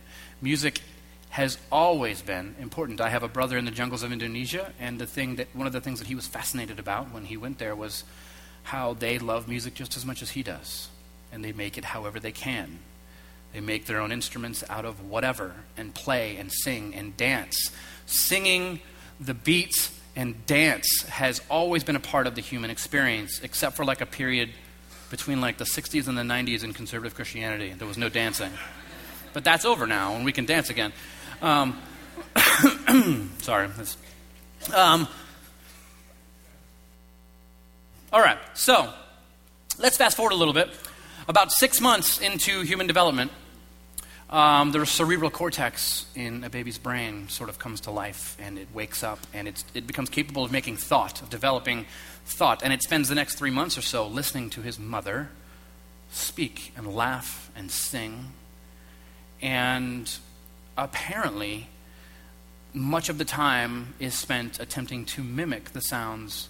Music 0.42 0.82
has 1.30 1.58
always 1.72 2.22
been 2.22 2.56
important. 2.60 3.02
I 3.02 3.10
have 3.10 3.24
a 3.24 3.28
brother 3.28 3.58
in 3.58 3.66
the 3.66 3.72
jungles 3.72 4.04
of 4.04 4.12
Indonesia, 4.12 4.74
and 4.80 5.00
the 5.00 5.06
thing 5.06 5.36
that 5.36 5.48
one 5.54 5.68
of 5.68 5.74
the 5.74 5.82
things 5.82 6.00
that 6.00 6.08
he 6.08 6.16
was 6.16 6.28
fascinated 6.28 6.80
about 6.80 7.12
when 7.12 7.26
he 7.26 7.38
went 7.38 7.60
there 7.60 7.76
was 7.76 8.04
how 8.64 8.94
they 8.94 9.18
love 9.20 9.48
music 9.48 9.74
just 9.74 9.96
as 9.96 10.06
much 10.06 10.22
as 10.22 10.32
he 10.32 10.44
does, 10.44 10.90
and 11.32 11.44
they 11.44 11.52
make 11.52 11.78
it 11.78 11.86
however 11.86 12.20
they 12.20 12.32
can. 12.32 12.80
They 13.58 13.62
make 13.62 13.88
their 13.88 14.00
own 14.00 14.12
instruments 14.12 14.64
out 14.70 14.86
of 14.86 15.10
whatever 15.10 15.56
and 15.78 15.92
play 15.92 16.38
and 16.38 16.52
sing 16.52 16.94
and 16.94 17.18
dance. 17.18 17.72
Singing 18.06 18.82
the 19.20 19.34
beats 19.34 20.00
and 20.16 20.46
dance 20.46 21.02
has 21.10 21.42
always 21.50 21.84
been 21.84 21.96
a 21.96 22.00
part 22.00 22.28
of 22.28 22.36
the 22.36 22.42
human 22.42 22.70
experience, 22.70 23.40
except 23.42 23.76
for 23.76 23.84
like 23.84 24.00
a 24.00 24.06
period 24.06 24.52
between 25.10 25.42
like 25.42 25.58
the 25.58 25.64
60s 25.64 26.08
and 26.08 26.16
the 26.16 26.22
90s 26.22 26.64
in 26.64 26.72
conservative 26.72 27.16
Christianity. 27.16 27.74
There 27.76 27.88
was 27.88 27.98
no 27.98 28.10
dancing. 28.10 28.52
But 29.34 29.44
that's 29.44 29.66
over 29.66 29.88
now, 29.88 30.14
and 30.14 30.24
we 30.24 30.34
can 30.34 30.46
dance 30.46 30.70
again. 30.70 30.94
Um, 31.42 31.82
sorry. 33.42 33.70
Um, 34.72 35.08
all 38.14 38.22
right, 38.22 38.38
so 38.54 38.94
let's 39.80 39.98
fast 39.98 40.16
forward 40.16 40.34
a 40.34 40.36
little 40.38 40.54
bit. 40.54 40.70
About 41.28 41.52
six 41.52 41.82
months 41.82 42.22
into 42.22 42.62
human 42.62 42.86
development, 42.86 43.32
um, 44.30 44.72
the 44.72 44.86
cerebral 44.86 45.32
cortex 45.32 46.06
in 46.14 46.44
a 46.44 46.50
baby's 46.50 46.78
brain 46.78 47.30
sort 47.30 47.50
of 47.50 47.60
comes 47.60 47.82
to 47.82 47.92
life 47.92 48.36
and 48.40 48.60
it 48.60 48.68
wakes 48.74 49.02
up 49.02 49.20
and 49.34 49.48
it 49.48 49.88
becomes 49.88 50.10
capable 50.10 50.44
of 50.44 50.52
making 50.52 50.76
thought, 50.76 51.22
of 51.22 51.30
developing 51.30 51.86
thought. 52.26 52.62
And 52.62 52.74
it 52.74 52.84
spends 52.84 53.08
the 53.08 53.16
next 53.16 53.36
three 53.36 53.52
months 53.52 53.78
or 53.78 53.82
so 53.82 54.06
listening 54.06 54.50
to 54.52 54.62
his 54.62 54.78
mother 54.78 55.30
speak 56.12 56.74
and 56.76 56.94
laugh 56.94 57.50
and 57.56 57.72
sing. 57.72 58.34
And 59.42 60.12
apparently, 60.78 61.70
much 62.74 63.08
of 63.08 63.18
the 63.18 63.26
time 63.26 63.94
is 64.00 64.14
spent 64.14 64.60
attempting 64.60 65.06
to 65.06 65.24
mimic 65.24 65.72
the 65.72 65.82
sounds 65.82 66.50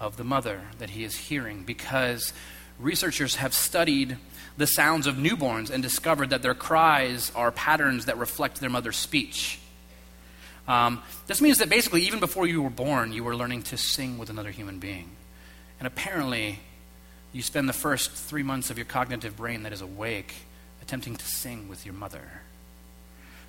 of 0.00 0.16
the 0.16 0.24
mother 0.24 0.62
that 0.78 0.90
he 0.90 1.04
is 1.04 1.16
hearing 1.16 1.64
because 1.64 2.32
researchers 2.78 3.36
have 3.36 3.52
studied 3.52 4.16
the 4.58 4.66
sounds 4.66 5.06
of 5.06 5.14
newborns 5.14 5.70
and 5.70 5.82
discovered 5.82 6.30
that 6.30 6.42
their 6.42 6.54
cries 6.54 7.32
are 7.34 7.52
patterns 7.52 8.06
that 8.06 8.18
reflect 8.18 8.60
their 8.60 8.68
mother's 8.68 8.96
speech. 8.96 9.60
Um, 10.66 11.00
this 11.28 11.40
means 11.40 11.58
that 11.58 11.70
basically, 11.70 12.02
even 12.02 12.20
before 12.20 12.46
you 12.46 12.60
were 12.60 12.68
born, 12.68 13.12
you 13.12 13.24
were 13.24 13.36
learning 13.36 13.62
to 13.64 13.78
sing 13.78 14.18
with 14.18 14.28
another 14.28 14.50
human 14.50 14.80
being. 14.80 15.08
And 15.78 15.86
apparently, 15.86 16.58
you 17.32 17.40
spend 17.40 17.68
the 17.68 17.72
first 17.72 18.10
three 18.10 18.42
months 18.42 18.68
of 18.68 18.76
your 18.76 18.84
cognitive 18.84 19.36
brain 19.36 19.62
that 19.62 19.72
is 19.72 19.80
awake 19.80 20.34
attempting 20.82 21.16
to 21.16 21.24
sing 21.24 21.68
with 21.68 21.86
your 21.86 21.94
mother. 21.94 22.42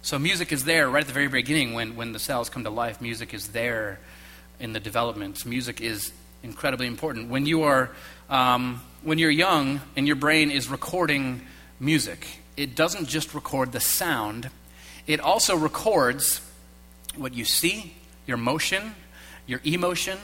So 0.02 0.20
music 0.20 0.52
is 0.54 0.64
there 0.64 0.90
right 0.90 1.02
at 1.02 1.08
the 1.08 1.14
very 1.14 1.28
beginning 1.28 1.74
when, 1.74 1.96
when 1.96 2.14
the 2.14 2.20
cells 2.20 2.50
come 2.50 2.64
to 2.64 2.70
life. 2.70 3.02
Music 3.02 3.34
is 3.34 3.50
there 3.50 4.00
in 4.60 4.74
the 4.74 4.80
development. 4.80 5.46
Music 5.46 5.82
is 5.82 6.14
incredibly 6.44 6.88
important. 6.88 7.30
When 7.30 7.46
you 7.46 7.64
are 7.64 7.92
um, 8.30 8.82
when 9.02 9.18
you're 9.18 9.32
young 9.32 9.82
and 9.96 10.06
your 10.08 10.16
brain 10.16 10.52
is 10.52 10.70
recording 10.70 11.42
music, 11.80 12.28
it 12.58 12.76
doesn't 12.76 13.08
just 13.08 13.34
record 13.34 13.72
the 13.72 13.80
sound, 13.80 14.50
it 15.08 15.20
also 15.20 15.56
records 15.56 16.42
what 17.16 17.34
you 17.34 17.46
see, 17.46 17.94
your 18.28 18.38
motion, 18.38 18.96
your 19.48 19.62
emotion. 19.64 20.18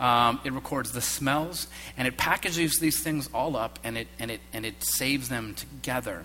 Um, 0.00 0.40
it 0.44 0.52
records 0.52 0.90
the 0.90 1.00
smells, 1.00 1.68
and 1.96 2.08
it 2.08 2.16
packages 2.16 2.78
these 2.80 3.02
things 3.02 3.28
all 3.32 3.56
up, 3.56 3.78
and 3.84 3.96
it 3.96 4.08
and 4.18 4.30
it 4.30 4.40
and 4.52 4.66
it 4.66 4.82
saves 4.82 5.28
them 5.28 5.54
together. 5.54 6.24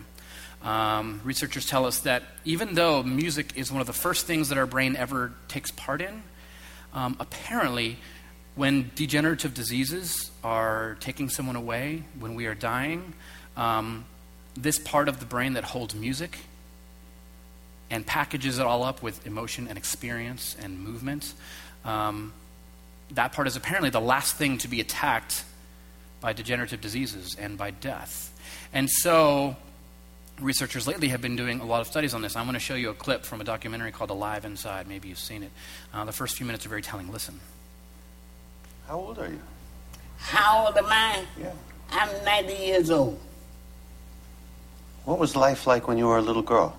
Um, 0.63 1.21
researchers 1.23 1.65
tell 1.65 1.85
us 1.85 1.99
that 1.99 2.23
even 2.45 2.73
though 2.73 3.03
music 3.03 3.53
is 3.55 3.71
one 3.71 3.79
of 3.79 3.87
the 3.87 3.93
first 3.93 4.25
things 4.25 4.49
that 4.49 4.57
our 4.57 4.65
brain 4.65 4.95
ever 4.95 5.33
takes 5.47 5.71
part 5.71 6.01
in, 6.01 6.23
um, 6.93 7.15
apparently, 7.19 7.97
when 8.59 8.91
degenerative 8.93 9.53
diseases 9.53 10.31
are 10.43 10.97
taking 10.99 11.29
someone 11.29 11.55
away, 11.55 12.03
when 12.19 12.35
we 12.35 12.45
are 12.45 12.53
dying, 12.53 13.13
um, 13.55 14.03
this 14.53 14.77
part 14.77 15.07
of 15.07 15.21
the 15.21 15.25
brain 15.25 15.53
that 15.53 15.63
holds 15.63 15.95
music 15.95 16.39
and 17.89 18.05
packages 18.05 18.59
it 18.59 18.65
all 18.65 18.83
up 18.83 19.01
with 19.01 19.25
emotion 19.25 19.69
and 19.69 19.77
experience 19.77 20.57
and 20.61 20.77
movement, 20.77 21.33
um, 21.85 22.33
that 23.11 23.31
part 23.31 23.47
is 23.47 23.55
apparently 23.55 23.91
the 23.91 24.01
last 24.01 24.35
thing 24.35 24.57
to 24.57 24.67
be 24.67 24.81
attacked 24.81 25.45
by 26.19 26.33
degenerative 26.33 26.81
diseases 26.81 27.37
and 27.39 27.57
by 27.57 27.71
death. 27.71 28.29
And 28.73 28.89
so, 28.89 29.55
researchers 30.37 30.85
lately 30.85 31.07
have 31.07 31.21
been 31.21 31.37
doing 31.37 31.61
a 31.61 31.65
lot 31.65 31.79
of 31.79 31.87
studies 31.87 32.13
on 32.13 32.21
this. 32.21 32.35
I'm 32.35 32.43
going 32.43 32.55
to 32.55 32.59
show 32.59 32.75
you 32.75 32.89
a 32.89 32.93
clip 32.93 33.23
from 33.23 33.39
a 33.39 33.45
documentary 33.45 33.93
called 33.93 34.09
Alive 34.09 34.43
Inside. 34.43 34.85
Maybe 34.89 35.07
you've 35.07 35.17
seen 35.17 35.43
it. 35.43 35.51
Uh, 35.93 36.03
the 36.03 36.11
first 36.11 36.35
few 36.35 36.45
minutes 36.45 36.65
are 36.65 36.69
very 36.69 36.81
telling. 36.81 37.09
Listen. 37.09 37.39
How 38.89 38.97
old 38.97 39.19
are 39.19 39.27
you? 39.27 39.39
How 40.17 40.65
old 40.65 40.75
am 40.75 40.87
I? 40.87 41.23
Yeah. 41.39 41.53
I'm 41.91 42.09
90 42.25 42.53
years 42.55 42.89
old. 42.89 43.19
What 45.05 45.19
was 45.19 45.35
life 45.35 45.67
like 45.67 45.87
when 45.87 45.99
you 45.99 46.07
were 46.07 46.17
a 46.17 46.23
little 46.23 46.41
girl? 46.41 46.75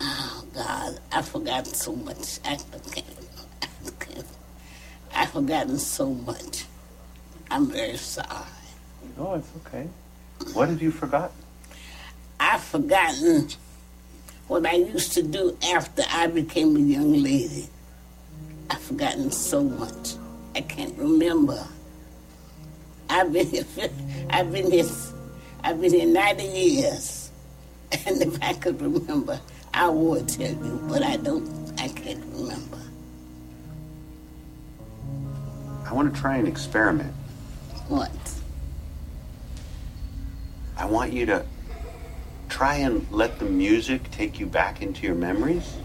Oh, 0.00 0.44
God, 0.54 1.00
I 1.10 1.22
forgot 1.22 1.66
so 1.66 1.96
much. 1.96 2.38
I, 2.44 2.58
forgot. 2.58 4.24
I've 5.12 5.30
forgotten 5.30 5.78
so 5.80 6.14
much. 6.14 6.64
I'm 7.50 7.68
very 7.72 7.96
sorry. 7.96 8.46
Oh, 9.18 9.34
it's 9.34 9.50
okay. 9.66 9.88
What 10.52 10.68
have 10.68 10.80
you 10.80 10.92
forgotten? 10.92 11.34
I've 12.38 12.62
forgotten 12.62 13.48
what 14.48 14.64
I 14.64 14.74
used 14.74 15.12
to 15.14 15.22
do 15.22 15.56
after 15.72 16.02
I 16.08 16.28
became 16.28 16.76
a 16.76 16.80
young 16.80 17.12
lady. 17.12 17.68
I've 18.70 18.80
forgotten 18.80 19.30
so 19.30 19.62
much. 19.62 20.14
I 20.54 20.60
can't 20.60 20.96
remember. 20.96 21.66
I've 23.08 23.32
been 23.32 23.46
here, 23.46 23.64
I've 24.30 24.52
been 24.52 24.70
here, 24.70 24.86
I've 25.62 25.80
been 25.80 25.92
here 25.92 26.06
90 26.06 26.44
years. 26.44 27.22
And 28.06 28.20
if 28.20 28.42
I 28.42 28.52
could 28.52 28.80
remember, 28.82 29.40
I 29.72 29.88
would 29.88 30.28
tell 30.28 30.50
you, 30.50 30.80
but 30.88 31.04
I 31.04 31.16
don't, 31.16 31.48
I 31.78 31.88
can't 31.88 32.24
remember. 32.34 32.78
I 35.84 35.92
want 35.92 36.12
to 36.12 36.20
try 36.20 36.36
an 36.36 36.48
experiment. 36.48 37.14
What? 37.88 38.10
I 40.76 40.84
want 40.84 41.12
you 41.12 41.26
to 41.26 41.44
try 42.56 42.76
and 42.76 43.06
let 43.10 43.38
the 43.38 43.44
music 43.44 44.10
take 44.10 44.40
you 44.40 44.46
back 44.46 44.80
into 44.80 45.06
your 45.06 45.14
memories. 45.14 45.76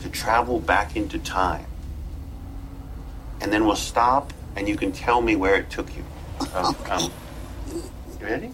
To 0.00 0.10
travel 0.10 0.60
back 0.60 0.94
into 0.94 1.18
time. 1.18 1.64
And 3.40 3.50
then 3.50 3.64
we'll 3.64 3.76
stop 3.76 4.30
and 4.54 4.68
you 4.68 4.76
can 4.76 4.92
tell 4.92 5.22
me 5.22 5.36
where 5.36 5.54
it 5.54 5.70
took 5.70 5.88
you. 5.96 6.04
Um, 6.54 6.76
um, 6.90 7.10
you 8.20 8.26
ready? 8.26 8.50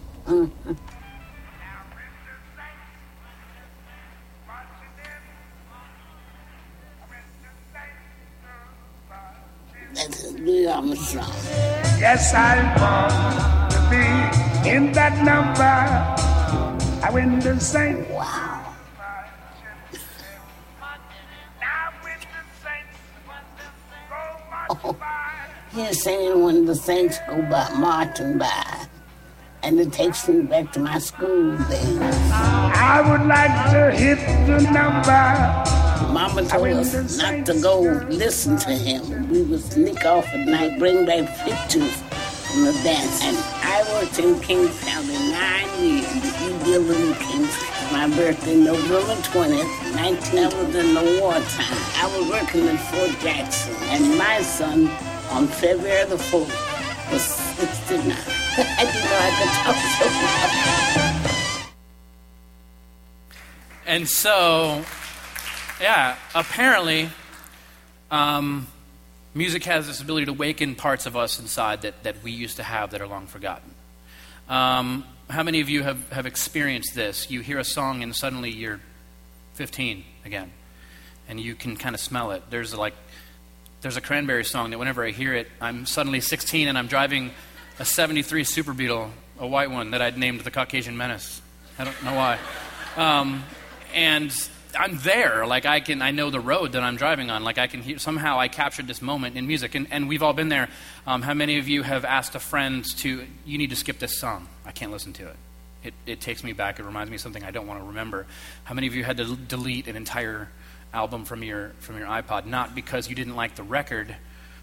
That's 9.93 10.31
Louis 10.31 10.65
Armstrong. 10.65 11.33
Yes, 11.99 12.33
I 12.33 12.55
want 12.79 13.43
to 13.43 13.53
be 13.53 13.58
in 14.65 14.91
that 14.93 15.23
number. 15.23 15.63
I 17.05 17.09
win 17.11 17.39
the 17.39 17.59
same. 17.59 18.07
Wow. 18.09 18.75
Oh, 24.71 24.95
he's 25.71 26.03
saying 26.03 26.43
when 26.43 26.65
the 26.65 26.75
saints 26.75 27.17
go 27.27 27.41
by, 27.43 27.69
marching 27.77 28.37
by. 28.37 28.85
And 29.63 29.79
it 29.79 29.91
takes 29.91 30.27
me 30.27 30.41
back 30.41 30.71
to 30.73 30.79
my 30.79 30.99
school 30.99 31.57
days. 31.69 31.99
I 32.31 33.03
would 33.09 33.27
like 33.27 33.71
to 33.71 33.91
hit 33.91 34.19
the 34.45 34.61
number. 34.71 36.13
Mama 36.13 36.43
told 36.43 36.67
us 36.67 37.17
not 37.17 37.45
to 37.45 37.59
go 37.61 37.81
listen 38.09 38.57
to 38.57 38.71
him. 38.71 39.29
We 39.29 39.41
would 39.43 39.61
sneak 39.61 40.05
off 40.05 40.27
at 40.33 40.47
night, 40.47 40.79
bring 40.79 41.05
back 41.05 41.27
pictures 41.45 42.08
from 42.49 42.65
the 42.65 42.73
dance. 42.83 43.21
And 43.23 43.37
I 43.63 43.83
worked 43.93 44.19
in 44.19 44.39
Kings 44.39 44.79
County 44.83 45.17
nine 45.31 45.69
years. 45.83 46.41
You 46.41 46.57
dealing 46.63 47.07
in 47.07 47.13
Kings 47.15 47.55
County. 47.57 47.93
My 47.93 48.07
birthday, 48.15 48.55
November 48.55 49.15
20th, 49.21 49.95
19. 49.95 50.35
That 50.35 50.53
was 50.53 50.75
in 50.75 50.93
the 50.93 51.19
wartime. 51.21 51.81
I 51.95 52.05
was 52.15 52.29
working 52.29 52.67
in 52.67 52.77
Fort 52.77 53.19
Jackson. 53.19 53.75
And 53.89 54.17
my 54.17 54.41
son, 54.41 54.89
on 55.31 55.47
February 55.47 56.05
the 56.05 56.15
4th, 56.15 56.53
was 57.11 57.23
69. 57.23 58.11
I 58.57 58.85
didn't 58.85 59.09
know 59.09 59.19
I 59.19 59.31
could 59.37 59.51
talk 59.63 59.77
so. 59.97 60.05
And 63.85 64.07
so, 64.07 64.83
yeah, 65.81 66.15
apparently, 66.35 67.09
um, 68.11 68.67
music 69.33 69.63
has 69.65 69.87
this 69.87 70.01
ability 70.01 70.25
to 70.25 70.31
awaken 70.31 70.75
parts 70.75 71.05
of 71.05 71.15
us 71.15 71.39
inside 71.39 71.83
that, 71.83 72.03
that 72.03 72.23
we 72.23 72.31
used 72.31 72.57
to 72.57 72.63
have 72.63 72.91
that 72.91 73.01
are 73.01 73.07
long 73.07 73.27
forgotten. 73.27 73.73
Um, 74.47 75.05
how 75.29 75.43
many 75.43 75.61
of 75.61 75.69
you 75.69 75.83
have, 75.83 76.09
have 76.11 76.25
experienced 76.25 76.95
this? 76.95 77.29
You 77.29 77.41
hear 77.41 77.59
a 77.59 77.63
song 77.63 78.01
and 78.01 78.15
suddenly 78.15 78.49
you're 78.49 78.79
15 79.53 80.03
again, 80.25 80.51
and 81.27 81.39
you 81.39 81.53
can 81.53 81.77
kind 81.77 81.93
of 81.93 82.01
smell 82.01 82.31
it. 82.31 82.43
There's 82.49 82.73
like, 82.75 82.95
there's 83.81 83.97
a 83.97 84.01
cranberry 84.01 84.43
song 84.43 84.71
that 84.71 84.79
whenever 84.79 85.05
I 85.05 85.11
hear 85.11 85.33
it, 85.33 85.47
I'm 85.61 85.85
suddenly 85.85 86.19
16 86.19 86.67
and 86.67 86.77
I'm 86.77 86.87
driving 86.87 87.31
a 87.77 87.85
73 87.85 88.43
Super 88.43 88.73
Beetle, 88.73 89.11
a 89.39 89.47
white 89.47 89.71
one 89.71 89.91
that 89.91 90.01
I'd 90.01 90.17
named 90.17 90.41
the 90.41 90.51
Caucasian 90.51 90.97
Menace. 90.97 91.41
I 91.77 91.83
don't 91.85 92.03
know 92.03 92.15
why. 92.15 92.39
Um, 92.97 93.43
and 93.93 94.31
I'm 94.77 94.97
there. 94.99 95.45
Like 95.45 95.65
I 95.65 95.79
can, 95.79 96.01
I 96.01 96.11
know 96.11 96.29
the 96.29 96.39
road 96.39 96.73
that 96.73 96.83
I'm 96.83 96.95
driving 96.95 97.29
on. 97.29 97.43
Like 97.43 97.57
I 97.57 97.67
can 97.67 97.81
hear, 97.81 97.97
somehow 97.97 98.39
I 98.39 98.47
captured 98.47 98.87
this 98.87 99.01
moment 99.01 99.35
in 99.35 99.47
music. 99.47 99.75
And, 99.75 99.87
and 99.91 100.07
we've 100.07 100.23
all 100.23 100.33
been 100.33 100.49
there. 100.49 100.69
Um, 101.07 101.21
how 101.21 101.33
many 101.33 101.57
of 101.57 101.67
you 101.67 101.83
have 101.83 102.05
asked 102.05 102.35
a 102.35 102.39
friend 102.39 102.85
to, 102.99 103.25
you 103.45 103.57
need 103.57 103.71
to 103.71 103.75
skip 103.75 103.99
this 103.99 104.19
song? 104.19 104.47
I 104.65 104.71
can't 104.71 104.91
listen 104.91 105.13
to 105.13 105.27
it. 105.27 105.35
It, 105.83 105.93
it 106.05 106.21
takes 106.21 106.43
me 106.43 106.53
back. 106.53 106.79
It 106.79 106.83
reminds 106.83 107.09
me 107.09 107.15
of 107.15 107.21
something 107.21 107.43
I 107.43 107.51
don't 107.51 107.67
want 107.67 107.79
to 107.79 107.87
remember. 107.87 108.27
How 108.63 108.73
many 108.73 108.87
of 108.87 108.95
you 108.95 109.03
had 109.03 109.17
to 109.17 109.35
delete 109.35 109.87
an 109.87 109.95
entire 109.95 110.49
album 110.93 111.25
from 111.25 111.43
your, 111.43 111.69
from 111.79 111.97
your 111.97 112.07
iPod? 112.07 112.45
Not 112.45 112.75
because 112.75 113.09
you 113.09 113.15
didn't 113.15 113.35
like 113.35 113.55
the 113.55 113.63
record. 113.63 114.15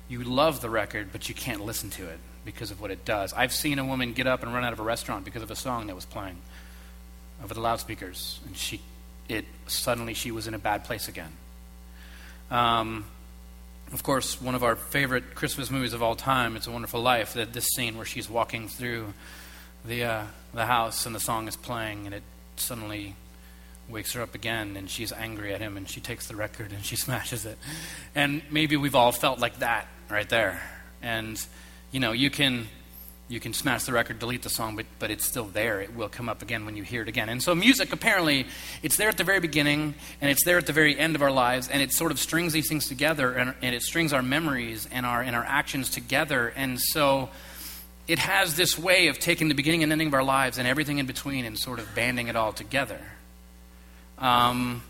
You 0.09 0.23
love 0.23 0.61
the 0.61 0.71
record, 0.71 1.09
but 1.11 1.29
you 1.29 1.35
can't 1.35 1.64
listen 1.64 1.90
to 1.90 2.09
it 2.09 2.19
because 2.45 2.71
of 2.71 2.81
what 2.81 2.90
it 2.90 3.05
does. 3.05 3.33
I've 3.33 3.53
seen 3.53 3.79
a 3.79 3.85
woman 3.85 4.12
get 4.12 4.27
up 4.27 4.42
and 4.42 4.55
run 4.55 4.62
out 4.62 4.73
of 4.73 4.79
a 4.79 4.85
restaurant 4.85 5.25
because 5.25 5.42
of 5.42 5.51
a 5.51 5.57
song 5.57 5.88
that 5.88 5.95
was 5.95 6.05
playing 6.05 6.37
over 7.42 7.53
the 7.53 7.61
loudspeakers, 7.61 8.40
and 8.47 8.57
she 8.57 8.81
it 9.29 9.45
suddenly 9.67 10.15
she 10.15 10.31
was 10.31 10.47
in 10.47 10.55
a 10.55 10.59
bad 10.59 10.85
place 10.85 11.09
again. 11.09 11.33
Um, 12.51 13.05
of 13.93 14.03
course, 14.03 14.41
one 14.41 14.55
of 14.55 14.65
our 14.65 14.77
favorite 14.77 15.35
Christmas 15.35 15.71
movies 15.71 15.93
of 15.93 16.03
all 16.03 16.17
time, 16.17 16.57
It's 16.57 16.67
a 16.67 16.71
Wonderful 16.71 17.01
Life, 17.01 17.35
that 17.35 17.53
this 17.53 17.67
scene 17.75 17.97
where 17.97 18.07
she's 18.07 18.29
walking 18.29 18.69
through 18.69 19.15
the, 19.85 20.05
uh, 20.05 20.23
the 20.53 20.67
house 20.67 21.07
and 21.07 21.15
the 21.15 21.21
song 21.21 21.47
is 21.47 21.57
playing 21.57 22.07
and 22.07 22.15
it 22.15 22.23
suddenly 22.57 23.15
wakes 23.89 24.12
her 24.15 24.23
up 24.23 24.35
again 24.35 24.77
and 24.77 24.91
she's 24.91 25.12
angry 25.12 25.55
at 25.55 25.61
him 25.61 25.77
and 25.77 25.89
she 25.89 26.01
takes 26.01 26.27
the 26.27 26.35
record 26.35 26.73
and 26.73 26.85
she 26.85 26.97
smashes 26.97 27.47
it. 27.47 27.59
And 28.15 28.43
maybe 28.51 28.77
we've 28.77 28.97
all 28.97 29.12
felt 29.12 29.39
like 29.39 29.61
that 29.61 29.87
right 30.11 30.29
there. 30.29 30.61
And, 31.03 31.41
you 31.93 32.01
know, 32.01 32.12
you 32.12 32.31
can 32.31 32.67
you 33.29 33.41
can 33.41 33.53
smash 33.53 33.85
the 33.85 33.93
record, 33.93 34.21
delete 34.21 34.43
the 34.43 34.49
song, 34.49 34.77
but, 34.77 34.87
but 35.01 35.11
it's 35.11 35.27
still 35.27 35.47
there. 35.47 35.81
It 35.81 35.97
will 35.97 36.09
come 36.09 36.29
up 36.29 36.43
again 36.43 36.65
when 36.65 36.77
you 36.77 36.85
hear 36.85 37.03
it 37.03 37.09
again. 37.09 37.29
And 37.29 37.43
so, 37.43 37.55
music, 37.57 37.93
apparently, 37.93 38.47
it's 38.85 38.97
there 38.97 39.09
at 39.09 39.17
the 39.17 39.25
very 39.25 39.41
beginning, 39.41 39.95
and 40.21 40.31
it's 40.31 40.45
there 40.45 40.59
at 40.59 40.67
the 40.67 40.73
very 40.73 40.97
end 40.97 41.17
of 41.17 41.23
our 41.23 41.33
lives, 41.33 41.69
and 41.69 41.83
it 41.83 41.93
sort 41.93 42.12
of 42.12 42.21
strings 42.21 42.53
these 42.53 42.69
things 42.69 42.87
together, 42.87 43.33
and, 43.33 43.55
and 43.62 43.75
it 43.75 43.83
strings 43.83 44.12
our 44.12 44.23
memories 44.23 44.89
and 44.93 45.05
our, 45.05 45.23
and 45.23 45.35
our 45.35 45.45
actions 45.45 45.91
together. 45.91 46.53
And 46.55 46.81
so, 46.81 47.29
it 48.07 48.21
has 48.21 48.55
this 48.55 48.79
way 48.79 49.09
of 49.09 49.19
taking 49.19 49.49
the 49.49 49.55
beginning 49.55 49.83
and 49.83 49.91
ending 49.91 50.09
of 50.09 50.15
our 50.15 50.23
lives 50.23 50.59
and 50.59 50.69
everything 50.69 50.99
in 50.99 51.07
between 51.07 51.45
and 51.45 51.59
sort 51.59 51.81
of 51.81 51.95
banding 51.97 52.29
it 52.29 52.37
all 52.37 52.53
together. 52.53 53.01
Um, 54.19 54.83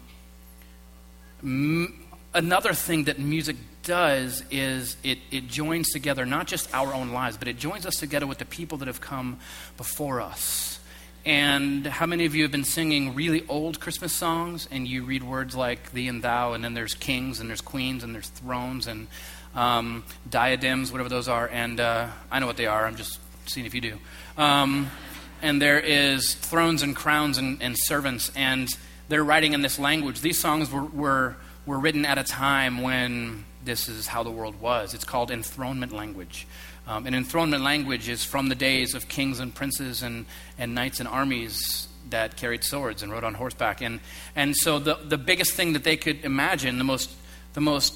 m- 1.43 2.05
another 2.35 2.75
thing 2.75 3.05
that 3.05 3.19
music 3.19 3.57
does 3.87 4.45
is 4.51 4.99
it, 5.03 5.19
it 5.31 5.49
joins 5.49 5.89
together 5.89 6.27
not 6.27 6.47
just 6.47 6.73
our 6.75 6.93
own 6.93 7.13
lives, 7.13 7.39
but 7.39 7.49
it 7.49 7.57
joins 7.57 7.87
us 7.87 7.95
together 7.95 8.27
with 8.27 8.37
the 8.37 8.45
people 8.45 8.77
that 8.79 8.89
have 8.89 9.01
come 9.01 9.39
before 9.79 10.21
us. 10.21 10.79
And 11.25 11.87
how 11.87 12.07
many 12.07 12.27
of 12.27 12.35
you 12.35 12.43
have 12.43 12.53
been 12.53 12.65
singing 12.65 13.15
really 13.15 13.47
old 13.49 13.81
Christmas 13.81 14.13
songs 14.13 14.69
and 14.71 14.87
you 14.87 15.05
read 15.05 15.23
words 15.23 15.57
like 15.57 15.93
thee 15.93 16.07
and 16.09 16.23
thou, 16.23 16.53
and 16.53 16.63
then 16.63 16.75
there's 16.75 16.95
kings 16.95 17.41
and 17.41 17.49
there's 17.49 17.63
queens 17.63 18.05
and 18.05 18.15
there's 18.15 18.29
thrones 18.29 18.87
and 18.87 19.07
um, 19.55 20.05
diadems, 20.29 20.93
whatever 20.93 21.09
those 21.09 21.29
are, 21.29 21.49
and 21.49 21.81
uh, 21.81 22.09
I 22.31 22.41
know 22.41 22.47
what 22.47 22.59
they 22.59 22.67
are, 22.67 22.87
I'm 22.87 22.97
just 22.97 23.19
seeing 23.47 23.67
if 23.67 23.75
you 23.75 23.81
do. 23.81 23.99
Um, 24.37 24.91
and 25.43 25.61
there 25.61 25.81
is 25.81 26.35
thrones 26.35 26.83
and 26.83 26.95
crowns 26.95 27.39
and, 27.39 27.63
and 27.63 27.75
servants, 27.77 28.31
and 28.37 28.69
they're 29.09 29.25
writing 29.25 29.55
in 29.55 29.63
this 29.63 29.79
language. 29.79 30.21
These 30.21 30.39
songs 30.39 30.71
were, 30.71 30.85
were, 30.85 31.37
were 31.65 31.79
written 31.79 32.05
at 32.05 32.19
a 32.19 32.25
time 32.25 32.83
when 32.83 33.45
this 33.67 33.89
is 33.89 34.07
how 34.07 34.23
the 34.23 34.31
world 34.31 34.61
was. 34.61 34.95
It's 34.95 35.05
called 35.05 35.31
enthronement 35.31 35.93
language. 35.93 36.47
Um, 36.87 37.07
and 37.07 37.15
enthronement 37.15 37.65
language 37.65 38.09
is 38.09 38.25
from 38.25 38.49
the 38.49 38.55
days 38.55 38.95
of 38.95 39.09
kings 39.09 39.41
and 39.41 39.55
princes 39.55 40.03
and, 40.03 40.25
and 40.57 40.75
knights 40.75 41.01
and 41.01 41.09
armies 41.09 41.89
that 42.11 42.37
carried 42.37 42.63
swords 42.63 43.03
and 43.03 43.11
rode 43.11 43.25
on 43.25 43.35
horseback. 43.35 43.83
And, 43.83 44.01
and 44.37 44.57
so 44.57 44.79
the, 44.79 44.95
the 44.95 45.19
biggest 45.19 45.53
thing 45.55 45.73
that 45.73 45.83
they 45.83 45.97
could 45.97 46.25
imagine, 46.25 46.79
the 46.79 46.85
most, 46.85 47.11
the 47.55 47.61
most 47.61 47.95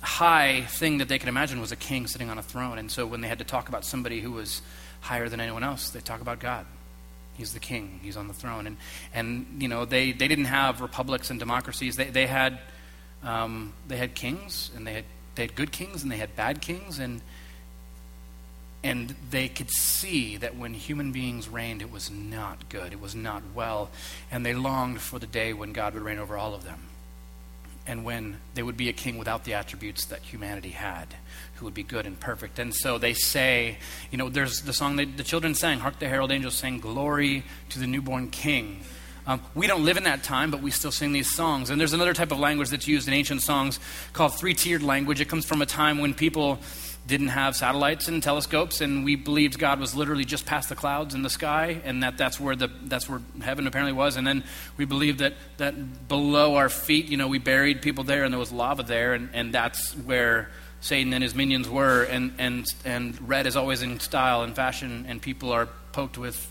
high 0.00 0.62
thing 0.62 0.98
that 0.98 1.08
they 1.08 1.18
could 1.18 1.28
imagine 1.28 1.60
was 1.60 1.70
a 1.70 1.76
king 1.76 2.06
sitting 2.06 2.30
on 2.30 2.38
a 2.38 2.42
throne. 2.42 2.78
And 2.78 2.90
so 2.90 3.06
when 3.06 3.20
they 3.20 3.28
had 3.28 3.38
to 3.38 3.44
talk 3.44 3.68
about 3.68 3.84
somebody 3.84 4.20
who 4.20 4.32
was 4.32 4.62
higher 5.00 5.28
than 5.28 5.40
anyone 5.40 5.62
else, 5.62 5.90
they 5.90 6.00
talk 6.00 6.22
about 6.22 6.40
God. 6.40 6.64
He's 7.34 7.52
the 7.52 7.60
king. 7.60 8.00
He's 8.02 8.16
on 8.16 8.28
the 8.28 8.34
throne. 8.34 8.66
And, 8.66 8.76
and 9.12 9.62
you 9.62 9.68
know, 9.68 9.84
they, 9.84 10.12
they 10.12 10.28
didn't 10.28 10.46
have 10.46 10.80
republics 10.80 11.30
and 11.30 11.38
democracies. 11.38 11.96
They, 11.96 12.04
they 12.04 12.26
had 12.26 12.58
um, 13.22 13.72
they 13.88 13.96
had 13.96 14.14
kings, 14.14 14.70
and 14.74 14.86
they 14.86 14.94
had, 14.94 15.04
they 15.34 15.42
had 15.42 15.54
good 15.54 15.72
kings, 15.72 16.02
and 16.02 16.10
they 16.10 16.16
had 16.16 16.34
bad 16.36 16.60
kings, 16.60 16.98
and, 16.98 17.20
and 18.82 19.14
they 19.30 19.48
could 19.48 19.70
see 19.70 20.38
that 20.38 20.56
when 20.56 20.72
human 20.74 21.12
beings 21.12 21.48
reigned, 21.48 21.82
it 21.82 21.90
was 21.92 22.10
not 22.10 22.68
good, 22.68 22.92
it 22.92 23.00
was 23.00 23.14
not 23.14 23.42
well, 23.54 23.90
and 24.30 24.44
they 24.44 24.54
longed 24.54 25.00
for 25.00 25.18
the 25.18 25.26
day 25.26 25.52
when 25.52 25.72
God 25.72 25.94
would 25.94 26.02
reign 26.02 26.18
over 26.18 26.36
all 26.36 26.54
of 26.54 26.64
them. 26.64 26.88
and 27.86 28.04
when 28.04 28.38
they 28.54 28.62
would 28.62 28.76
be 28.76 28.88
a 28.88 28.92
king 28.92 29.18
without 29.18 29.44
the 29.44 29.54
attributes 29.54 30.04
that 30.06 30.20
humanity 30.20 30.70
had, 30.70 31.08
who 31.56 31.64
would 31.64 31.74
be 31.74 31.82
good 31.82 32.06
and 32.06 32.20
perfect. 32.20 32.58
And 32.58 32.74
so 32.74 32.98
they 32.98 33.14
say, 33.14 33.78
you 34.10 34.18
know, 34.18 34.28
there's 34.28 34.62
the 34.62 34.72
song 34.72 34.96
that 34.96 35.16
the 35.16 35.24
children 35.24 35.54
sang, 35.54 35.80
Hark 35.80 35.98
the 35.98 36.08
Herald 36.08 36.30
Angels 36.30 36.54
sang, 36.54 36.78
Glory 36.78 37.42
to 37.70 37.78
the 37.78 37.86
newborn 37.86 38.30
king. 38.30 38.84
Um, 39.26 39.40
we 39.54 39.66
don't 39.66 39.84
live 39.84 39.96
in 39.96 40.04
that 40.04 40.22
time, 40.22 40.50
but 40.50 40.62
we 40.62 40.70
still 40.70 40.92
sing 40.92 41.12
these 41.12 41.34
songs. 41.34 41.70
And 41.70 41.80
there's 41.80 41.92
another 41.92 42.14
type 42.14 42.32
of 42.32 42.38
language 42.38 42.70
that's 42.70 42.88
used 42.88 43.06
in 43.08 43.14
ancient 43.14 43.42
songs 43.42 43.78
called 44.12 44.38
three 44.38 44.54
tiered 44.54 44.82
language. 44.82 45.20
It 45.20 45.28
comes 45.28 45.44
from 45.44 45.62
a 45.62 45.66
time 45.66 45.98
when 45.98 46.14
people 46.14 46.58
didn't 47.06 47.28
have 47.28 47.56
satellites 47.56 48.08
and 48.08 48.22
telescopes, 48.22 48.80
and 48.80 49.04
we 49.04 49.16
believed 49.16 49.58
God 49.58 49.80
was 49.80 49.94
literally 49.94 50.24
just 50.24 50.46
past 50.46 50.68
the 50.68 50.76
clouds 50.76 51.14
in 51.14 51.22
the 51.22 51.30
sky, 51.30 51.80
and 51.84 52.02
that 52.02 52.16
that's 52.16 52.38
where 52.38 52.54
the 52.54 52.70
that's 52.84 53.08
where 53.08 53.20
heaven 53.42 53.66
apparently 53.66 53.92
was. 53.92 54.16
And 54.16 54.26
then 54.26 54.44
we 54.76 54.84
believed 54.84 55.18
that 55.18 55.34
that 55.56 56.08
below 56.08 56.56
our 56.56 56.68
feet, 56.68 57.06
you 57.06 57.16
know, 57.16 57.26
we 57.28 57.38
buried 57.38 57.82
people 57.82 58.04
there, 58.04 58.24
and 58.24 58.32
there 58.32 58.38
was 58.38 58.52
lava 58.52 58.82
there, 58.82 59.14
and, 59.14 59.30
and 59.32 59.52
that's 59.52 59.92
where 59.92 60.50
Satan 60.80 61.12
and 61.12 61.22
his 61.22 61.34
minions 61.34 61.68
were. 61.68 62.04
And 62.04 62.34
and 62.38 62.66
and 62.84 63.28
red 63.28 63.46
is 63.46 63.56
always 63.56 63.82
in 63.82 63.98
style 64.00 64.42
and 64.42 64.54
fashion, 64.54 65.06
and 65.08 65.20
people 65.20 65.52
are 65.52 65.68
poked 65.92 66.18
with 66.18 66.46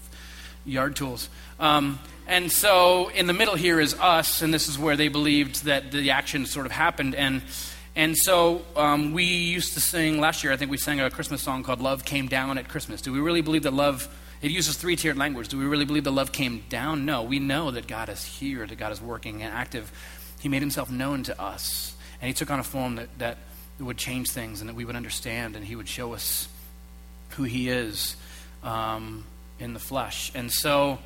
yard 0.65 0.95
tools. 0.95 1.29
Um, 1.60 1.99
and 2.29 2.51
so 2.51 3.09
in 3.09 3.25
the 3.25 3.33
middle 3.33 3.55
here 3.55 3.79
is 3.79 3.95
us, 3.95 4.43
and 4.43 4.53
this 4.53 4.69
is 4.69 4.77
where 4.77 4.95
they 4.95 5.07
believed 5.07 5.65
that 5.65 5.91
the 5.91 6.11
action 6.11 6.45
sort 6.45 6.67
of 6.67 6.71
happened. 6.71 7.15
And 7.15 7.41
and 7.95 8.15
so 8.15 8.61
um, 8.75 9.13
we 9.13 9.23
used 9.23 9.73
to 9.73 9.81
sing 9.81 10.21
last 10.21 10.43
year. 10.43 10.53
I 10.53 10.55
think 10.55 10.69
we 10.69 10.77
sang 10.77 11.01
a 11.01 11.09
Christmas 11.09 11.41
song 11.41 11.63
called 11.63 11.81
"Love 11.81 12.05
Came 12.05 12.27
Down 12.27 12.59
at 12.59 12.69
Christmas." 12.69 13.01
Do 13.01 13.11
we 13.11 13.19
really 13.19 13.41
believe 13.41 13.63
that 13.63 13.73
love? 13.73 14.07
It 14.41 14.51
uses 14.51 14.77
three-tiered 14.77 15.17
language. 15.17 15.49
Do 15.49 15.57
we 15.57 15.65
really 15.65 15.83
believe 15.83 16.05
that 16.05 16.11
love 16.11 16.31
came 16.31 16.63
down? 16.69 17.03
No. 17.03 17.23
We 17.23 17.39
know 17.39 17.71
that 17.71 17.87
God 17.87 18.07
is 18.07 18.23
here, 18.23 18.65
that 18.65 18.77
God 18.77 18.93
is 18.93 19.01
working 19.01 19.41
and 19.41 19.53
active. 19.53 19.91
He 20.39 20.47
made 20.47 20.61
Himself 20.61 20.89
known 20.89 21.23
to 21.23 21.41
us, 21.41 21.95
and 22.21 22.27
He 22.27 22.33
took 22.33 22.51
on 22.51 22.59
a 22.59 22.63
form 22.63 22.95
that 22.95 23.09
that 23.17 23.37
would 23.79 23.97
change 23.97 24.29
things, 24.29 24.61
and 24.61 24.69
that 24.69 24.75
we 24.75 24.85
would 24.85 24.95
understand, 24.95 25.55
and 25.55 25.65
He 25.65 25.75
would 25.75 25.89
show 25.89 26.13
us 26.13 26.47
who 27.31 27.43
He 27.43 27.69
is 27.69 28.15
um, 28.63 29.25
in 29.59 29.73
the 29.73 29.79
flesh. 29.79 30.31
And 30.35 30.51
so 30.51 30.99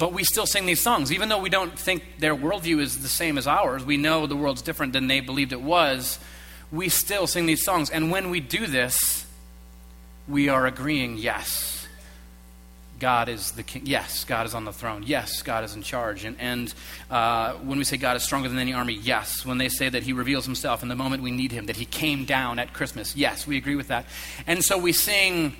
but 0.00 0.14
we 0.14 0.24
still 0.24 0.46
sing 0.46 0.64
these 0.64 0.80
songs. 0.80 1.12
Even 1.12 1.28
though 1.28 1.38
we 1.38 1.50
don't 1.50 1.78
think 1.78 2.02
their 2.18 2.34
worldview 2.34 2.80
is 2.80 3.02
the 3.02 3.08
same 3.08 3.36
as 3.36 3.46
ours, 3.46 3.84
we 3.84 3.98
know 3.98 4.26
the 4.26 4.34
world's 4.34 4.62
different 4.62 4.94
than 4.94 5.08
they 5.08 5.20
believed 5.20 5.52
it 5.52 5.60
was, 5.60 6.18
we 6.72 6.88
still 6.88 7.26
sing 7.26 7.44
these 7.44 7.62
songs. 7.62 7.90
And 7.90 8.10
when 8.10 8.30
we 8.30 8.40
do 8.40 8.66
this, 8.66 9.26
we 10.26 10.48
are 10.48 10.66
agreeing, 10.66 11.18
yes, 11.18 11.86
God 12.98 13.28
is 13.28 13.52
the 13.52 13.62
king. 13.62 13.82
Yes, 13.84 14.24
God 14.24 14.46
is 14.46 14.54
on 14.54 14.64
the 14.64 14.72
throne. 14.72 15.04
Yes, 15.06 15.42
God 15.42 15.64
is 15.64 15.74
in 15.74 15.82
charge. 15.82 16.24
And, 16.24 16.36
and 16.40 16.72
uh, 17.10 17.52
when 17.56 17.76
we 17.76 17.84
say 17.84 17.98
God 17.98 18.16
is 18.16 18.22
stronger 18.22 18.48
than 18.48 18.58
any 18.58 18.72
army, 18.72 18.94
yes. 18.94 19.44
When 19.44 19.58
they 19.58 19.68
say 19.68 19.90
that 19.90 20.02
he 20.02 20.14
reveals 20.14 20.46
himself 20.46 20.82
in 20.82 20.88
the 20.88 20.96
moment 20.96 21.22
we 21.22 21.30
need 21.30 21.52
him, 21.52 21.66
that 21.66 21.76
he 21.76 21.84
came 21.84 22.24
down 22.24 22.58
at 22.58 22.72
Christmas, 22.72 23.16
yes, 23.16 23.46
we 23.46 23.58
agree 23.58 23.76
with 23.76 23.88
that. 23.88 24.06
And 24.46 24.64
so 24.64 24.78
we 24.78 24.94
sing 24.94 25.56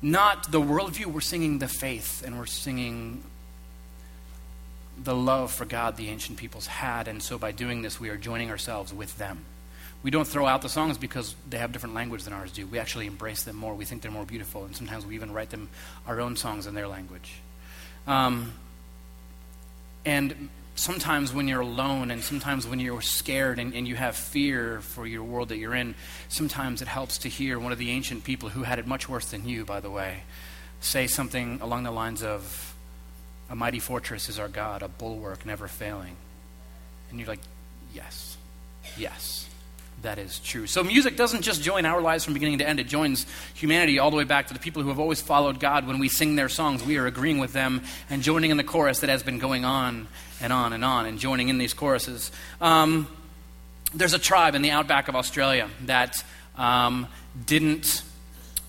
not 0.00 0.50
the 0.50 0.62
worldview, 0.62 1.06
we're 1.06 1.20
singing 1.20 1.58
the 1.58 1.68
faith, 1.68 2.22
and 2.24 2.38
we're 2.38 2.46
singing 2.46 3.22
the 5.02 5.14
love 5.14 5.52
for 5.52 5.64
God 5.64 5.96
the 5.96 6.08
ancient 6.08 6.38
peoples 6.38 6.66
had, 6.66 7.08
and 7.08 7.22
so 7.22 7.38
by 7.38 7.52
doing 7.52 7.82
this, 7.82 8.00
we 8.00 8.08
are 8.08 8.16
joining 8.16 8.50
ourselves 8.50 8.92
with 8.92 9.16
them. 9.18 9.44
We 10.02 10.10
don't 10.10 10.26
throw 10.26 10.46
out 10.46 10.62
the 10.62 10.68
songs 10.68 10.98
because 10.98 11.34
they 11.48 11.58
have 11.58 11.72
different 11.72 11.94
language 11.94 12.24
than 12.24 12.32
ours 12.32 12.52
do. 12.52 12.66
We 12.66 12.78
actually 12.78 13.06
embrace 13.06 13.42
them 13.42 13.56
more. 13.56 13.74
We 13.74 13.84
think 13.84 14.02
they're 14.02 14.10
more 14.10 14.24
beautiful, 14.24 14.64
and 14.64 14.76
sometimes 14.76 15.04
we 15.04 15.14
even 15.14 15.32
write 15.32 15.50
them 15.50 15.68
our 16.06 16.20
own 16.20 16.36
songs 16.36 16.66
in 16.66 16.74
their 16.74 16.86
language. 16.86 17.32
Um, 18.06 18.52
and 20.04 20.48
sometimes 20.76 21.32
when 21.32 21.48
you're 21.48 21.62
alone, 21.62 22.10
and 22.10 22.22
sometimes 22.22 22.66
when 22.66 22.78
you're 22.78 23.00
scared 23.00 23.58
and, 23.58 23.74
and 23.74 23.88
you 23.88 23.96
have 23.96 24.14
fear 24.14 24.80
for 24.80 25.06
your 25.06 25.24
world 25.24 25.48
that 25.48 25.56
you're 25.56 25.74
in, 25.74 25.94
sometimes 26.28 26.82
it 26.82 26.88
helps 26.88 27.18
to 27.18 27.28
hear 27.28 27.58
one 27.58 27.72
of 27.72 27.78
the 27.78 27.90
ancient 27.90 28.22
people 28.22 28.50
who 28.50 28.62
had 28.62 28.78
it 28.78 28.86
much 28.86 29.08
worse 29.08 29.30
than 29.30 29.48
you, 29.48 29.64
by 29.64 29.80
the 29.80 29.90
way, 29.90 30.22
say 30.80 31.06
something 31.06 31.58
along 31.60 31.82
the 31.82 31.90
lines 31.90 32.22
of, 32.22 32.75
a 33.48 33.54
mighty 33.54 33.78
fortress 33.78 34.28
is 34.28 34.38
our 34.38 34.48
God, 34.48 34.82
a 34.82 34.88
bulwark 34.88 35.46
never 35.46 35.68
failing. 35.68 36.16
And 37.10 37.18
you're 37.18 37.28
like, 37.28 37.40
yes, 37.94 38.36
yes, 38.96 39.48
that 40.02 40.18
is 40.18 40.38
true. 40.40 40.66
So 40.66 40.82
music 40.82 41.16
doesn't 41.16 41.42
just 41.42 41.62
join 41.62 41.86
our 41.86 42.00
lives 42.00 42.24
from 42.24 42.34
beginning 42.34 42.58
to 42.58 42.68
end, 42.68 42.80
it 42.80 42.88
joins 42.88 43.26
humanity 43.54 43.98
all 43.98 44.10
the 44.10 44.16
way 44.16 44.24
back 44.24 44.48
to 44.48 44.54
the 44.54 44.60
people 44.60 44.82
who 44.82 44.88
have 44.88 44.98
always 44.98 45.20
followed 45.20 45.60
God. 45.60 45.86
When 45.86 45.98
we 45.98 46.08
sing 46.08 46.36
their 46.36 46.48
songs, 46.48 46.84
we 46.84 46.96
are 46.98 47.06
agreeing 47.06 47.38
with 47.38 47.52
them 47.52 47.82
and 48.10 48.22
joining 48.22 48.50
in 48.50 48.56
the 48.56 48.64
chorus 48.64 49.00
that 49.00 49.10
has 49.10 49.22
been 49.22 49.38
going 49.38 49.64
on 49.64 50.08
and 50.40 50.52
on 50.52 50.72
and 50.72 50.84
on 50.84 51.06
and 51.06 51.18
joining 51.18 51.48
in 51.48 51.58
these 51.58 51.74
choruses. 51.74 52.30
Um, 52.60 53.08
there's 53.94 54.14
a 54.14 54.18
tribe 54.18 54.54
in 54.54 54.62
the 54.62 54.70
outback 54.70 55.08
of 55.08 55.16
Australia 55.16 55.70
that 55.86 56.22
um, 56.56 57.06
didn't 57.46 58.02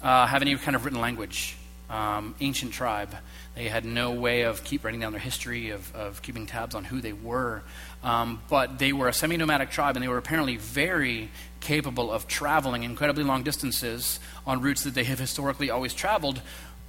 uh, 0.01 0.25
have 0.27 0.41
any 0.41 0.55
kind 0.55 0.75
of 0.75 0.85
written 0.85 1.01
language, 1.01 1.57
um, 1.89 2.35
ancient 2.39 2.71
tribe. 2.71 3.15
They 3.57 3.69
had 3.69 3.85
no 3.85 4.11
way 4.11 4.43
of 4.43 4.63
keep 4.63 4.83
writing 4.83 4.99
down 4.99 5.13
their 5.13 5.19
history, 5.19 5.71
of, 5.71 5.93
of 5.95 6.21
keeping 6.21 6.45
tabs 6.45 6.75
on 6.75 6.83
who 6.83 7.01
they 7.01 7.11
were. 7.11 7.63
Um, 8.03 8.39
but 8.49 8.77
they 8.77 8.93
were 8.93 9.07
a 9.07 9.13
semi 9.13 9.35
nomadic 9.35 9.71
tribe, 9.71 9.95
and 9.95 10.03
they 10.03 10.07
were 10.07 10.19
apparently 10.19 10.57
very 10.57 11.31
capable 11.59 12.11
of 12.11 12.27
traveling 12.27 12.83
incredibly 12.83 13.23
long 13.23 13.41
distances 13.41 14.19
on 14.45 14.61
routes 14.61 14.83
that 14.83 14.93
they 14.93 15.05
have 15.05 15.17
historically 15.17 15.71
always 15.71 15.95
traveled. 15.95 16.39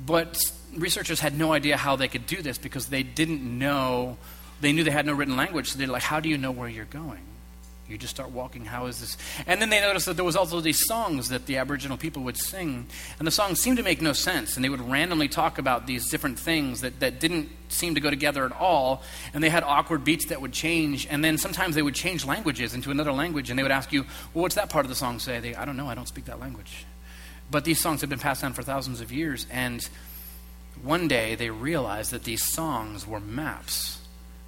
But 0.04 0.52
researchers 0.76 1.20
had 1.20 1.38
no 1.38 1.54
idea 1.54 1.78
how 1.78 1.96
they 1.96 2.06
could 2.06 2.26
do 2.26 2.42
this 2.42 2.58
because 2.58 2.88
they 2.88 3.02
didn't 3.02 3.40
know, 3.42 4.18
they 4.60 4.74
knew 4.74 4.84
they 4.84 4.90
had 4.90 5.06
no 5.06 5.14
written 5.14 5.38
language. 5.38 5.70
So 5.70 5.78
they're 5.78 5.88
like, 5.88 6.02
how 6.02 6.20
do 6.20 6.28
you 6.28 6.36
know 6.36 6.50
where 6.50 6.68
you're 6.68 6.84
going? 6.84 7.22
You 7.88 7.96
just 7.96 8.14
start 8.14 8.30
walking. 8.30 8.66
How 8.66 8.86
is 8.86 9.00
this? 9.00 9.16
And 9.46 9.62
then 9.62 9.70
they 9.70 9.80
noticed 9.80 10.04
that 10.06 10.16
there 10.16 10.24
was 10.24 10.36
also 10.36 10.60
these 10.60 10.84
songs 10.86 11.30
that 11.30 11.46
the 11.46 11.56
Aboriginal 11.56 11.96
people 11.96 12.22
would 12.24 12.36
sing. 12.36 12.86
And 13.18 13.26
the 13.26 13.32
songs 13.32 13.60
seemed 13.60 13.78
to 13.78 13.82
make 13.82 14.02
no 14.02 14.12
sense. 14.12 14.56
And 14.56 14.64
they 14.64 14.68
would 14.68 14.86
randomly 14.90 15.26
talk 15.26 15.58
about 15.58 15.86
these 15.86 16.10
different 16.10 16.38
things 16.38 16.82
that, 16.82 17.00
that 17.00 17.18
didn't 17.18 17.48
seem 17.68 17.94
to 17.94 18.00
go 18.00 18.10
together 18.10 18.44
at 18.44 18.52
all. 18.52 19.02
And 19.32 19.42
they 19.42 19.48
had 19.48 19.64
awkward 19.64 20.04
beats 20.04 20.26
that 20.26 20.42
would 20.42 20.52
change. 20.52 21.06
And 21.08 21.24
then 21.24 21.38
sometimes 21.38 21.74
they 21.74 21.82
would 21.82 21.94
change 21.94 22.26
languages 22.26 22.74
into 22.74 22.90
another 22.90 23.12
language. 23.12 23.48
And 23.48 23.58
they 23.58 23.62
would 23.62 23.72
ask 23.72 23.90
you, 23.90 24.02
well, 24.34 24.42
what's 24.42 24.56
that 24.56 24.68
part 24.68 24.84
of 24.84 24.90
the 24.90 24.96
song 24.96 25.18
say? 25.18 25.40
They, 25.40 25.54
I 25.54 25.64
don't 25.64 25.78
know. 25.78 25.88
I 25.88 25.94
don't 25.94 26.08
speak 26.08 26.26
that 26.26 26.40
language. 26.40 26.84
But 27.50 27.64
these 27.64 27.80
songs 27.80 28.02
have 28.02 28.10
been 28.10 28.18
passed 28.18 28.42
down 28.42 28.52
for 28.52 28.62
thousands 28.62 29.00
of 29.00 29.10
years. 29.10 29.46
And 29.50 29.88
one 30.82 31.08
day 31.08 31.36
they 31.36 31.48
realized 31.48 32.10
that 32.10 32.24
these 32.24 32.44
songs 32.44 33.06
were 33.06 33.20
maps 33.20 33.97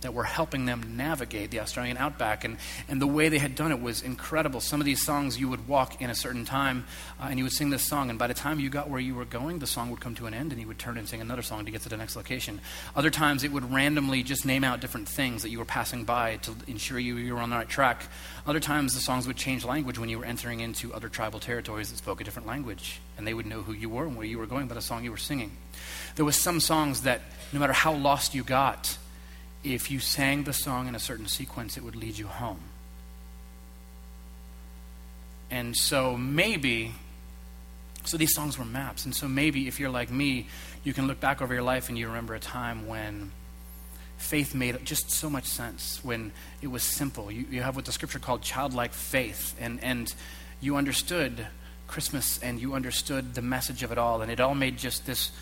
that 0.00 0.14
were 0.14 0.24
helping 0.24 0.66
them 0.66 0.96
navigate 0.96 1.50
the 1.50 1.60
Australian 1.60 1.96
outback. 1.96 2.44
And, 2.44 2.56
and 2.88 3.00
the 3.00 3.06
way 3.06 3.28
they 3.28 3.38
had 3.38 3.54
done 3.54 3.70
it 3.70 3.80
was 3.80 4.02
incredible. 4.02 4.60
Some 4.60 4.80
of 4.80 4.84
these 4.84 5.04
songs 5.04 5.38
you 5.38 5.48
would 5.48 5.68
walk 5.68 6.00
in 6.00 6.10
a 6.10 6.14
certain 6.14 6.44
time 6.44 6.86
uh, 7.20 7.26
and 7.30 7.38
you 7.38 7.44
would 7.44 7.52
sing 7.52 7.70
this 7.70 7.86
song, 7.86 8.10
and 8.10 8.18
by 8.18 8.26
the 8.26 8.34
time 8.34 8.60
you 8.60 8.70
got 8.70 8.88
where 8.88 9.00
you 9.00 9.14
were 9.14 9.24
going, 9.24 9.58
the 9.58 9.66
song 9.66 9.90
would 9.90 10.00
come 10.00 10.14
to 10.16 10.26
an 10.26 10.34
end 10.34 10.52
and 10.52 10.60
you 10.60 10.66
would 10.66 10.78
turn 10.78 10.96
and 10.98 11.08
sing 11.08 11.20
another 11.20 11.42
song 11.42 11.64
to 11.64 11.70
get 11.70 11.82
to 11.82 11.88
the 11.88 11.96
next 11.96 12.16
location. 12.16 12.60
Other 12.96 13.10
times 13.10 13.44
it 13.44 13.52
would 13.52 13.72
randomly 13.72 14.22
just 14.22 14.44
name 14.44 14.64
out 14.64 14.80
different 14.80 15.08
things 15.08 15.42
that 15.42 15.50
you 15.50 15.58
were 15.58 15.64
passing 15.64 16.04
by 16.04 16.36
to 16.38 16.54
ensure 16.66 16.98
you, 16.98 17.16
you 17.16 17.34
were 17.34 17.40
on 17.40 17.50
the 17.50 17.56
right 17.56 17.68
track. 17.68 18.02
Other 18.46 18.60
times 18.60 18.94
the 18.94 19.00
songs 19.00 19.26
would 19.26 19.36
change 19.36 19.64
language 19.64 19.98
when 19.98 20.08
you 20.08 20.18
were 20.18 20.24
entering 20.24 20.60
into 20.60 20.92
other 20.94 21.08
tribal 21.08 21.40
territories 21.40 21.90
that 21.90 21.98
spoke 21.98 22.20
a 22.20 22.24
different 22.24 22.48
language, 22.48 23.00
and 23.18 23.26
they 23.26 23.34
would 23.34 23.46
know 23.46 23.62
who 23.62 23.72
you 23.72 23.88
were 23.88 24.06
and 24.06 24.16
where 24.16 24.26
you 24.26 24.38
were 24.38 24.46
going 24.46 24.66
by 24.66 24.74
the 24.74 24.80
song 24.80 25.04
you 25.04 25.10
were 25.10 25.16
singing. 25.16 25.56
There 26.16 26.24
was 26.24 26.36
some 26.36 26.60
songs 26.60 27.02
that 27.02 27.20
no 27.52 27.60
matter 27.60 27.72
how 27.72 27.94
lost 27.94 28.34
you 28.34 28.42
got, 28.42 28.96
if 29.62 29.90
you 29.90 30.00
sang 30.00 30.44
the 30.44 30.52
song 30.52 30.88
in 30.88 30.94
a 30.94 30.98
certain 30.98 31.26
sequence, 31.26 31.76
it 31.76 31.84
would 31.84 31.96
lead 31.96 32.16
you 32.16 32.26
home. 32.26 32.60
And 35.50 35.76
so 35.76 36.16
maybe, 36.16 36.92
so 38.04 38.16
these 38.16 38.34
songs 38.34 38.58
were 38.58 38.64
maps. 38.64 39.04
And 39.04 39.14
so 39.14 39.28
maybe 39.28 39.66
if 39.66 39.80
you're 39.80 39.90
like 39.90 40.10
me, 40.10 40.46
you 40.84 40.92
can 40.92 41.06
look 41.06 41.20
back 41.20 41.42
over 41.42 41.52
your 41.52 41.62
life 41.62 41.88
and 41.88 41.98
you 41.98 42.06
remember 42.06 42.34
a 42.34 42.40
time 42.40 42.86
when 42.86 43.32
faith 44.16 44.54
made 44.54 44.84
just 44.84 45.10
so 45.10 45.28
much 45.28 45.44
sense, 45.44 46.00
when 46.04 46.32
it 46.62 46.68
was 46.68 46.82
simple. 46.82 47.30
You, 47.30 47.46
you 47.50 47.62
have 47.62 47.74
what 47.74 47.84
the 47.84 47.92
scripture 47.92 48.18
called 48.18 48.42
childlike 48.42 48.92
faith. 48.92 49.56
And, 49.60 49.82
and 49.82 50.12
you 50.60 50.76
understood 50.76 51.46
Christmas 51.88 52.38
and 52.42 52.60
you 52.60 52.74
understood 52.74 53.34
the 53.34 53.42
message 53.42 53.82
of 53.82 53.90
it 53.90 53.98
all. 53.98 54.22
And 54.22 54.30
it 54.30 54.40
all 54.40 54.54
made 54.54 54.78
just 54.78 55.04
this 55.04 55.32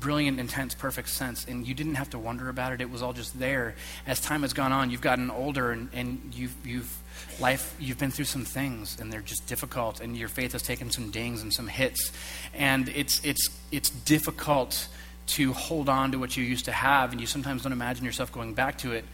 brilliant, 0.00 0.38
intense, 0.38 0.74
perfect 0.74 1.08
sense. 1.08 1.44
And 1.46 1.66
you 1.66 1.74
didn't 1.74 1.94
have 1.94 2.10
to 2.10 2.18
wonder 2.18 2.48
about 2.48 2.72
it. 2.72 2.80
It 2.80 2.90
was 2.90 3.02
all 3.02 3.12
just 3.12 3.38
there. 3.38 3.74
As 4.06 4.20
time 4.20 4.42
has 4.42 4.52
gone 4.52 4.72
on, 4.72 4.90
you've 4.90 5.00
gotten 5.00 5.30
older 5.30 5.70
and, 5.70 5.88
and 5.92 6.32
you've, 6.34 6.54
you've, 6.66 6.98
life, 7.40 7.74
you've 7.78 7.98
been 7.98 8.10
through 8.10 8.26
some 8.26 8.44
things 8.44 9.00
and 9.00 9.12
they're 9.12 9.20
just 9.20 9.46
difficult 9.46 10.00
and 10.00 10.16
your 10.16 10.28
faith 10.28 10.52
has 10.52 10.62
taken 10.62 10.90
some 10.90 11.10
dings 11.10 11.42
and 11.42 11.52
some 11.52 11.66
hits. 11.66 12.12
And 12.52 12.88
it's, 12.90 13.24
it's, 13.24 13.48
it's 13.72 13.90
difficult 13.90 14.88
to 15.26 15.52
hold 15.52 15.88
on 15.88 16.12
to 16.12 16.18
what 16.18 16.36
you 16.36 16.44
used 16.44 16.66
to 16.66 16.72
have 16.72 17.12
and 17.12 17.20
you 17.20 17.26
sometimes 17.26 17.62
don't 17.62 17.72
imagine 17.72 18.04
yourself 18.04 18.30
going 18.32 18.54
back 18.54 18.78
to 18.78 18.92
it. 18.92 19.04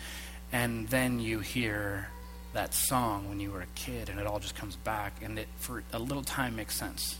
And 0.52 0.88
then 0.88 1.20
you 1.20 1.38
hear 1.38 2.08
that 2.52 2.74
song 2.74 3.28
when 3.28 3.38
you 3.38 3.52
were 3.52 3.60
a 3.60 3.66
kid 3.76 4.08
and 4.08 4.18
it 4.18 4.26
all 4.26 4.40
just 4.40 4.56
comes 4.56 4.74
back 4.74 5.22
and 5.22 5.38
it 5.38 5.46
for 5.56 5.84
a 5.92 5.98
little 6.00 6.24
time 6.24 6.56
makes 6.56 6.74
sense 6.74 7.19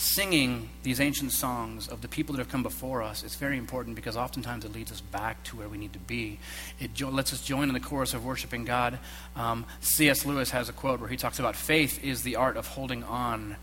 singing 0.00 0.70
these 0.82 0.98
ancient 0.98 1.30
songs 1.30 1.86
of 1.86 2.00
the 2.00 2.08
people 2.08 2.34
that 2.34 2.38
have 2.38 2.48
come 2.48 2.62
before 2.62 3.02
us 3.02 3.22
is 3.22 3.34
very 3.34 3.58
important 3.58 3.94
because 3.94 4.16
oftentimes 4.16 4.64
it 4.64 4.72
leads 4.72 4.90
us 4.90 5.02
back 5.02 5.42
to 5.44 5.56
where 5.56 5.68
we 5.68 5.76
need 5.76 5.92
to 5.92 5.98
be. 5.98 6.38
It 6.78 6.94
jo- 6.94 7.10
lets 7.10 7.34
us 7.34 7.42
join 7.42 7.68
in 7.68 7.74
the 7.74 7.80
chorus 7.80 8.14
of 8.14 8.24
worshiping 8.24 8.64
God. 8.64 8.98
Um, 9.36 9.66
C.S. 9.80 10.24
Lewis 10.24 10.50
has 10.50 10.70
a 10.70 10.72
quote 10.72 11.00
where 11.00 11.08
he 11.10 11.18
talks 11.18 11.38
about 11.38 11.54
faith 11.54 12.02
is 12.02 12.22
the 12.22 12.36
art 12.36 12.56
of 12.56 12.66
holding 12.66 13.04
on 13.04 13.56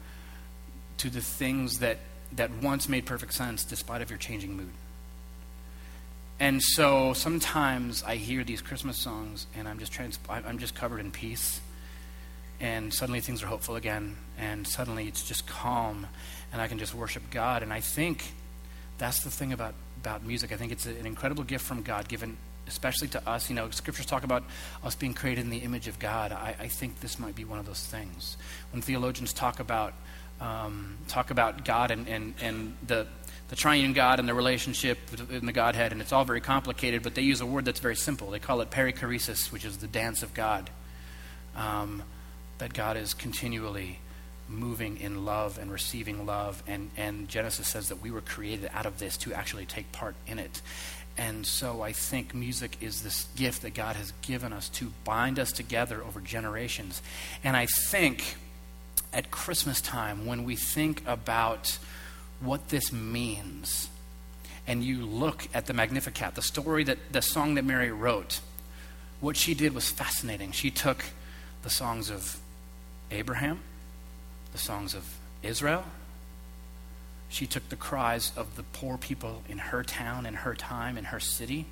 to 1.00 1.10
the 1.10 1.21
things 1.21 1.80
that, 1.80 1.97
that 2.34 2.52
once 2.62 2.88
made 2.88 3.08
perfect 3.08 3.34
sense 3.34 3.65
despite 3.65 4.04
of 4.04 4.12
your 4.12 4.19
changing 4.19 4.56
mood. 4.56 4.69
And 6.39 6.62
so 6.62 7.13
sometimes 7.13 8.04
I 8.04 8.15
hear 8.15 8.43
these 8.43 8.62
Christmas 8.62 9.00
songs 9.00 9.47
and 9.56 9.67
I'm 9.67 9.80
just 9.80 9.91
trans- 9.91 10.19
I'm 10.30 10.60
just 10.60 10.76
covered 10.76 11.00
in 11.00 11.10
peace 11.10 11.62
and 12.60 12.93
suddenly 12.93 13.20
things 13.20 13.43
are 13.43 13.48
hopeful 13.48 13.76
again, 13.76 14.17
and 14.38 14.67
suddenly 14.67 15.08
it's 15.08 15.24
just 15.24 15.48
calm, 15.48 16.08
and 16.52 16.62
I 16.62 16.67
can 16.67 16.80
just 16.80 16.93
worship 16.93 17.24
God. 17.30 17.63
And 17.63 17.72
I 17.72 17.82
think 17.82 18.34
that's 18.98 19.22
the 19.24 19.30
thing 19.30 19.54
about, 19.54 19.76
about 20.02 20.26
music. 20.26 20.52
I 20.52 20.56
think 20.56 20.72
it's 20.72 20.86
an 20.86 21.06
incredible 21.06 21.43
gift 21.43 21.65
from 21.65 21.84
God, 21.84 22.08
given 22.08 22.38
especially 22.67 23.08
to 23.10 23.30
us. 23.30 23.50
You 23.50 23.56
know, 23.56 23.70
scriptures 23.70 24.06
talk 24.06 24.24
about 24.24 24.43
us 24.84 24.96
being 24.96 25.13
created 25.13 25.41
in 25.41 25.50
the 25.50 25.60
image 25.60 25.88
of 25.88 26.00
God. 26.00 26.32
I, 26.32 26.56
I 26.60 26.67
think 26.67 27.00
this 27.00 27.20
might 27.20 27.36
be 27.36 27.46
one 27.46 27.60
of 27.60 27.65
those 27.65 27.86
things. 27.86 28.38
When 28.72 28.82
theologians 28.82 29.34
talk 29.34 29.60
about 29.60 29.93
um, 30.39 30.98
talk 31.08 31.32
about 31.32 31.65
God 31.65 31.89
and, 31.89 32.08
and, 32.08 32.36
and 32.41 32.78
the 32.86 33.08
the 33.50 33.56
triune 33.56 33.93
God 33.93 34.20
and 34.20 34.28
the 34.28 34.34
relationship 34.34 34.98
in 35.30 35.46
the 35.46 35.54
Godhead, 35.54 35.93
and 35.93 36.02
it's 36.02 36.12
all 36.12 36.26
very 36.26 36.41
complicated, 36.41 37.02
but 37.02 37.15
they 37.15 37.22
use 37.22 37.39
a 37.39 37.46
word 37.46 37.65
that's 37.65 37.80
very 37.80 37.96
simple. 37.96 38.30
They 38.30 38.39
call 38.39 38.60
it 38.62 38.70
perichoresis, 38.70 39.52
which 39.52 39.63
is 39.63 39.78
the 39.78 39.88
dance 39.88 40.22
of 40.22 40.34
God. 40.34 40.70
Um, 41.56 42.04
that 42.58 42.74
God 42.74 42.98
is 42.98 43.13
continually 43.13 44.00
moving 44.50 44.98
in 44.98 45.26
love 45.26 45.58
and 45.58 45.72
receiving 45.72 46.26
love. 46.26 46.63
And, 46.67 46.89
and 46.98 47.28
Genesis 47.28 47.67
says 47.67 47.89
that 47.89 48.02
we 48.02 48.12
were 48.12 48.22
created 48.22 48.70
out 48.74 48.86
of 48.86 49.00
this 49.00 49.17
to 49.17 49.34
actually 49.34 49.65
take 49.65 49.91
part 49.91 50.15
in 50.26 50.39
it. 50.39 50.62
And 51.17 51.46
so 51.46 51.82
I 51.82 51.93
think 51.93 52.36
music 52.36 52.78
is 52.80 53.02
this 53.02 53.26
gift 53.36 53.63
that 53.63 53.74
God 53.74 53.96
has 53.96 54.13
given 54.22 54.54
us 54.54 54.70
to 54.70 54.91
bind 55.04 55.39
us 55.39 55.52
together 55.52 56.04
over 56.04 56.22
generations. 56.22 57.02
And 57.43 57.58
I 57.58 57.67
think 57.88 58.36
at 59.12 59.32
Christmas 59.32 59.82
time, 59.82 60.26
when 60.26 60.43
we 60.43 60.56
think 60.56 61.02
about 61.08 61.80
what 62.39 62.70
this 62.70 62.93
means, 62.93 63.89
and 64.67 64.84
you 64.84 65.06
look 65.06 65.48
at 65.54 65.65
the 65.65 65.74
Magnificat, 65.74 66.36
the 66.36 66.41
story 66.41 66.84
that 66.84 67.00
the 67.12 67.22
song 67.22 67.56
that 67.56 67.65
Mary 67.65 67.91
wrote, 67.91 68.41
what 69.20 69.36
she 69.36 69.56
did 69.56 69.74
was 69.74 69.89
fascinating. 69.89 70.52
She 70.52 70.70
took 70.70 71.06
the 71.63 71.70
songs 71.72 72.12
of 72.12 72.39
Abraham, 73.12 73.60
the 74.52 74.58
songs 74.58 74.93
of 74.93 75.17
Israel. 75.43 75.84
She 77.30 77.46
took 77.46 77.67
the 77.70 77.76
cries 77.76 78.32
of 78.38 78.56
the 78.56 78.63
poor 78.63 78.98
people 78.98 79.43
in 79.50 79.58
her 79.58 79.84
town, 79.84 80.26
in 80.26 80.34
her 80.34 80.56
time, 80.56 80.98
in 80.98 81.06
her 81.06 81.20
city, 81.20 81.65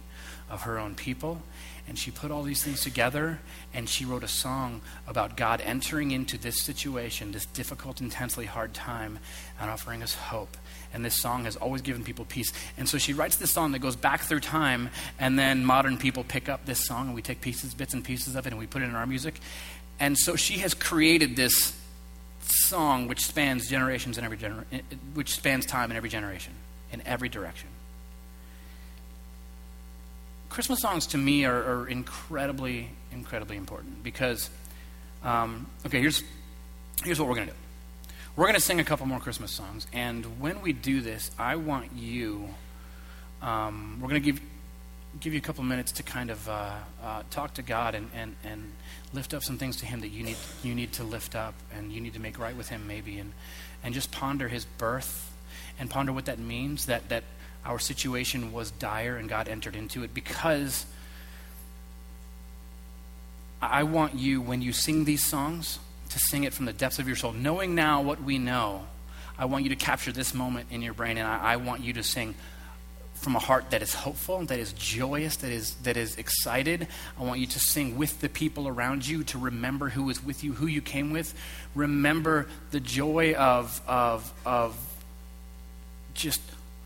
of 0.49 0.63
her 0.63 0.77
own 0.77 0.93
people, 0.93 1.41
and 1.87 1.97
she 1.97 2.11
put 2.11 2.29
all 2.29 2.43
these 2.43 2.63
things 2.63 2.81
together 2.81 3.39
and 3.73 3.89
she 3.89 4.05
wrote 4.05 4.23
a 4.23 4.27
song 4.27 4.81
about 5.07 5.35
God 5.37 5.61
entering 5.61 6.11
into 6.11 6.37
this 6.37 6.61
situation, 6.61 7.31
this 7.31 7.45
difficult, 7.47 7.99
intensely 7.99 8.45
hard 8.45 8.73
time, 8.73 9.19
and 9.59 9.69
offering 9.69 10.03
us 10.03 10.13
hope. 10.13 10.55
And 10.93 11.03
this 11.03 11.15
song 11.15 11.45
has 11.45 11.55
always 11.55 11.81
given 11.81 12.03
people 12.03 12.25
peace. 12.25 12.53
And 12.77 12.87
so 12.87 12.97
she 12.97 13.13
writes 13.13 13.35
this 13.35 13.51
song 13.51 13.71
that 13.71 13.79
goes 13.79 13.95
back 13.95 14.21
through 14.21 14.39
time, 14.41 14.89
and 15.19 15.37
then 15.37 15.65
modern 15.65 15.97
people 15.97 16.23
pick 16.23 16.47
up 16.47 16.65
this 16.65 16.85
song 16.85 17.07
and 17.07 17.15
we 17.15 17.21
take 17.21 17.41
pieces, 17.41 17.73
bits 17.73 17.93
and 17.93 18.03
pieces 18.03 18.35
of 18.35 18.45
it, 18.45 18.51
and 18.51 18.59
we 18.59 18.67
put 18.67 18.81
it 18.81 18.85
in 18.85 18.95
our 18.95 19.07
music. 19.07 19.39
And 19.99 20.17
so 20.17 20.35
she 20.35 20.59
has 20.59 20.73
created 20.73 21.35
this 21.35 21.75
song 22.41 23.07
which 23.07 23.25
spans 23.25 23.69
generations 23.69 24.17
in 24.17 24.23
every 24.23 24.37
gener- 24.37 24.65
which 25.13 25.31
spans 25.31 25.65
time 25.65 25.91
in 25.91 25.97
every 25.97 26.09
generation, 26.09 26.53
in 26.91 27.01
every 27.05 27.29
direction. 27.29 27.69
Christmas 30.49 30.79
songs 30.79 31.07
to 31.07 31.17
me 31.17 31.43
are, 31.45 31.81
are 31.81 31.87
incredibly, 31.87 32.89
incredibly 33.11 33.57
important 33.57 34.03
because, 34.03 34.49
um, 35.23 35.67
okay, 35.85 35.99
here's, 35.99 36.23
here's 37.03 37.19
what 37.19 37.27
we're 37.27 37.35
going 37.35 37.47
to 37.47 37.53
do. 37.53 37.59
We're 38.37 38.45
going 38.45 38.55
to 38.55 38.61
sing 38.61 38.79
a 38.79 38.83
couple 38.83 39.05
more 39.05 39.19
Christmas 39.19 39.51
songs, 39.51 39.87
and 39.91 40.39
when 40.39 40.61
we 40.61 40.73
do 40.73 41.01
this, 41.01 41.31
I 41.39 41.55
want 41.55 41.91
you, 41.93 42.49
um, 43.41 43.99
we're 44.01 44.09
going 44.09 44.21
to 44.21 44.31
give, 44.31 44.41
give 45.19 45.33
you 45.33 45.39
a 45.39 45.41
couple 45.41 45.63
minutes 45.63 45.93
to 45.93 46.03
kind 46.03 46.29
of 46.29 46.47
uh, 46.49 46.71
uh, 47.03 47.23
talk 47.29 47.53
to 47.55 47.61
God 47.61 47.95
and, 47.95 48.09
and, 48.13 48.35
and 48.43 48.73
lift 49.13 49.33
up 49.33 49.43
some 49.43 49.57
things 49.57 49.77
to 49.77 49.85
Him 49.85 50.01
that 50.01 50.09
you 50.09 50.23
need, 50.23 50.37
you 50.63 50.75
need 50.75 50.93
to 50.93 51.03
lift 51.03 51.35
up 51.35 51.53
and 51.73 51.91
you 51.91 52.01
need 52.01 52.13
to 52.13 52.19
make 52.19 52.37
right 52.37 52.55
with 52.55 52.69
Him, 52.69 52.87
maybe, 52.87 53.17
and, 53.17 53.33
and 53.83 53.93
just 53.93 54.11
ponder 54.11 54.47
His 54.47 54.65
birth 54.65 55.33
and 55.79 55.89
ponder 55.89 56.11
what 56.11 56.25
that 56.25 56.39
means 56.39 56.87
that, 56.87 57.09
that 57.09 57.23
our 57.65 57.79
situation 57.79 58.51
was 58.51 58.71
dire 58.71 59.15
and 59.15 59.29
God 59.29 59.47
entered 59.47 59.75
into 59.75 60.03
it 60.03 60.13
because 60.13 60.85
I 63.61 63.83
want 63.83 64.15
you, 64.15 64.41
when 64.41 64.61
you 64.61 64.73
sing 64.73 65.05
these 65.05 65.25
songs, 65.25 65.79
to 66.09 66.19
sing 66.19 66.43
it 66.43 66.53
from 66.53 66.65
the 66.65 66.73
depths 66.73 66.99
of 66.99 67.07
your 67.07 67.15
soul. 67.15 67.31
Knowing 67.31 67.73
now 67.73 68.01
what 68.01 68.21
we 68.21 68.37
know, 68.37 68.85
I 69.37 69.45
want 69.45 69.63
you 69.63 69.69
to 69.71 69.75
capture 69.75 70.11
this 70.11 70.33
moment 70.33 70.67
in 70.71 70.81
your 70.81 70.93
brain, 70.93 71.17
and 71.17 71.27
I, 71.27 71.53
I 71.53 71.55
want 71.57 71.83
you 71.83 71.93
to 71.93 72.03
sing 72.03 72.35
from 73.15 73.35
a 73.35 73.39
heart 73.39 73.71
that 73.71 73.81
is 73.81 73.93
hopeful, 73.93 74.45
that 74.45 74.59
is 74.59 74.73
joyous, 74.73 75.37
that 75.37 75.51
is, 75.51 75.73
that 75.75 75.97
is 75.97 76.17
excited. 76.17 76.87
I 77.19 77.23
want 77.23 77.39
you 77.39 77.47
to 77.47 77.59
sing 77.59 77.97
with 77.97 78.21
the 78.21 78.29
people 78.29 78.67
around 78.67 79.07
you, 79.07 79.23
to 79.25 79.39
remember 79.39 79.89
who 79.89 80.03
was 80.03 80.23
with 80.23 80.43
you, 80.43 80.53
who 80.53 80.67
you 80.67 80.81
came 80.81 81.11
with. 81.11 81.33
Remember 81.73 82.47
the 82.71 82.79
joy 82.79 83.33
of, 83.33 83.81
of, 83.87 84.31
of 84.45 84.77
just 86.13 86.41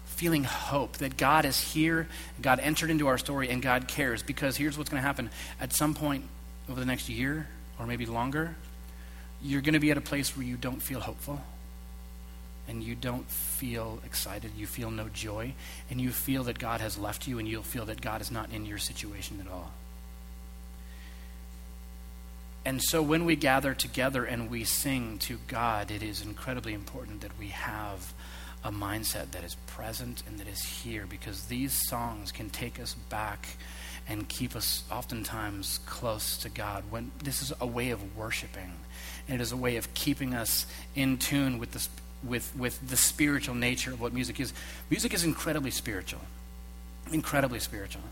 feeling 0.05 0.43
hope 0.43 0.97
that 0.97 1.17
God 1.17 1.45
is 1.45 1.59
here, 1.59 2.07
God 2.41 2.59
entered 2.59 2.89
into 2.89 3.07
our 3.07 3.17
story, 3.17 3.49
and 3.49 3.61
God 3.61 3.87
cares. 3.87 4.23
Because 4.23 4.55
here's 4.55 4.77
what's 4.77 4.89
going 4.89 5.01
to 5.01 5.07
happen 5.07 5.29
at 5.59 5.73
some 5.73 5.93
point 5.93 6.23
over 6.69 6.79
the 6.79 6.85
next 6.85 7.09
year, 7.09 7.47
or 7.79 7.85
maybe 7.85 8.05
longer, 8.05 8.55
you're 9.41 9.61
going 9.61 9.73
to 9.73 9.79
be 9.79 9.91
at 9.91 9.97
a 9.97 10.01
place 10.01 10.37
where 10.37 10.45
you 10.45 10.57
don't 10.57 10.81
feel 10.81 10.99
hopeful 10.99 11.41
and 12.69 12.83
you 12.83 12.93
don't 12.93 13.29
feel 13.29 13.99
excited, 14.05 14.51
you 14.55 14.67
feel 14.67 14.91
no 14.91 15.09
joy, 15.09 15.53
and 15.89 15.99
you 15.99 16.11
feel 16.11 16.43
that 16.43 16.59
God 16.59 16.81
has 16.81 16.97
left 16.97 17.27
you, 17.27 17.39
and 17.39 17.47
you'll 17.47 17.63
feel 17.63 17.85
that 17.85 17.99
God 17.99 18.21
is 18.21 18.29
not 18.29 18.51
in 18.51 18.65
your 18.65 18.77
situation 18.77 19.43
at 19.43 19.51
all. 19.51 19.71
And 22.65 22.81
so 22.83 23.01
when 23.01 23.25
we 23.25 23.35
gather 23.35 23.73
together 23.73 24.23
and 24.25 24.51
we 24.51 24.63
sing 24.63 25.17
to 25.19 25.39
God, 25.47 25.89
it 25.89 26.03
is 26.03 26.21
incredibly 26.21 26.73
important 26.73 27.21
that 27.21 27.37
we 27.39 27.47
have 27.47 28.13
a 28.63 28.71
mindset 28.71 29.31
that 29.31 29.43
is 29.43 29.55
present 29.65 30.21
and 30.27 30.37
that 30.37 30.47
is 30.47 30.61
here 30.61 31.05
because 31.09 31.45
these 31.45 31.87
songs 31.87 32.31
can 32.31 32.49
take 32.49 32.79
us 32.79 32.93
back 32.93 33.47
and 34.07 34.27
keep 34.27 34.55
us 34.55 34.83
oftentimes 34.91 35.79
close 35.85 36.37
to 36.37 36.49
God. 36.49 36.83
When 36.89 37.11
this 37.23 37.41
is 37.41 37.53
a 37.59 37.65
way 37.65 37.89
of 37.89 38.17
worshiping, 38.17 38.73
and 39.27 39.39
it 39.39 39.41
is 39.41 39.51
a 39.51 39.57
way 39.57 39.77
of 39.77 39.93
keeping 39.93 40.33
us 40.33 40.65
in 40.95 41.17
tune 41.17 41.57
with 41.57 41.71
the 41.71 41.87
with, 42.23 42.55
with 42.55 42.87
the 42.87 42.97
spiritual 42.97 43.55
nature 43.55 43.91
of 43.91 44.01
what 44.01 44.13
music 44.13 44.39
is. 44.39 44.53
Music 44.89 45.13
is 45.13 45.23
incredibly 45.23 45.71
spiritual. 45.71 46.21
Incredibly 47.11 47.59
spiritual. 47.59 48.03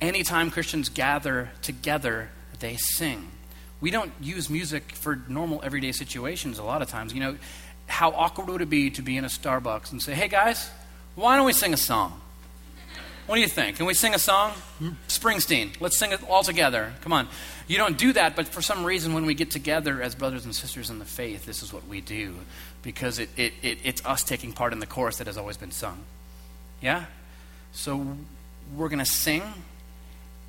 Anytime 0.00 0.50
Christians 0.50 0.88
gather 0.88 1.50
together, 1.62 2.30
they 2.60 2.76
sing. 2.76 3.28
We 3.80 3.90
don't 3.90 4.12
use 4.20 4.50
music 4.50 4.92
for 4.92 5.20
normal 5.28 5.60
everyday 5.62 5.92
situations 5.92 6.58
a 6.58 6.64
lot 6.64 6.82
of 6.82 6.88
times. 6.88 7.12
You 7.12 7.20
know, 7.20 7.36
how 7.86 8.10
awkward 8.10 8.48
would 8.48 8.62
it 8.62 8.70
be 8.70 8.90
to 8.90 9.02
be 9.02 9.16
in 9.16 9.24
a 9.24 9.28
Starbucks 9.28 9.92
and 9.92 10.02
say, 10.02 10.14
hey 10.14 10.28
guys, 10.28 10.70
why 11.14 11.36
don't 11.36 11.46
we 11.46 11.52
sing 11.52 11.72
a 11.72 11.78
song? 11.78 12.20
What 13.26 13.36
do 13.36 13.40
you 13.40 13.48
think? 13.48 13.78
Can 13.78 13.86
we 13.86 13.94
sing 13.94 14.14
a 14.14 14.18
song? 14.18 14.52
Springsteen. 15.08 15.80
Let's 15.80 15.98
sing 15.98 16.12
it 16.12 16.20
all 16.28 16.42
together. 16.42 16.92
Come 17.00 17.12
on. 17.14 17.28
You 17.66 17.78
don't 17.78 17.96
do 17.96 18.12
that, 18.12 18.36
but 18.36 18.46
for 18.46 18.60
some 18.60 18.84
reason, 18.84 19.14
when 19.14 19.24
we 19.24 19.32
get 19.32 19.50
together 19.50 20.02
as 20.02 20.14
brothers 20.14 20.44
and 20.44 20.54
sisters 20.54 20.90
in 20.90 20.98
the 20.98 21.06
faith, 21.06 21.46
this 21.46 21.62
is 21.62 21.72
what 21.72 21.86
we 21.88 22.02
do 22.02 22.34
because 22.82 23.18
it, 23.18 23.30
it, 23.38 23.54
it, 23.62 23.78
it's 23.82 24.04
us 24.04 24.22
taking 24.22 24.52
part 24.52 24.74
in 24.74 24.78
the 24.78 24.86
chorus 24.86 25.16
that 25.16 25.26
has 25.26 25.38
always 25.38 25.56
been 25.56 25.70
sung. 25.70 26.00
Yeah? 26.82 27.06
So 27.72 28.06
we're 28.76 28.90
going 28.90 28.98
to 28.98 29.06
sing, 29.06 29.42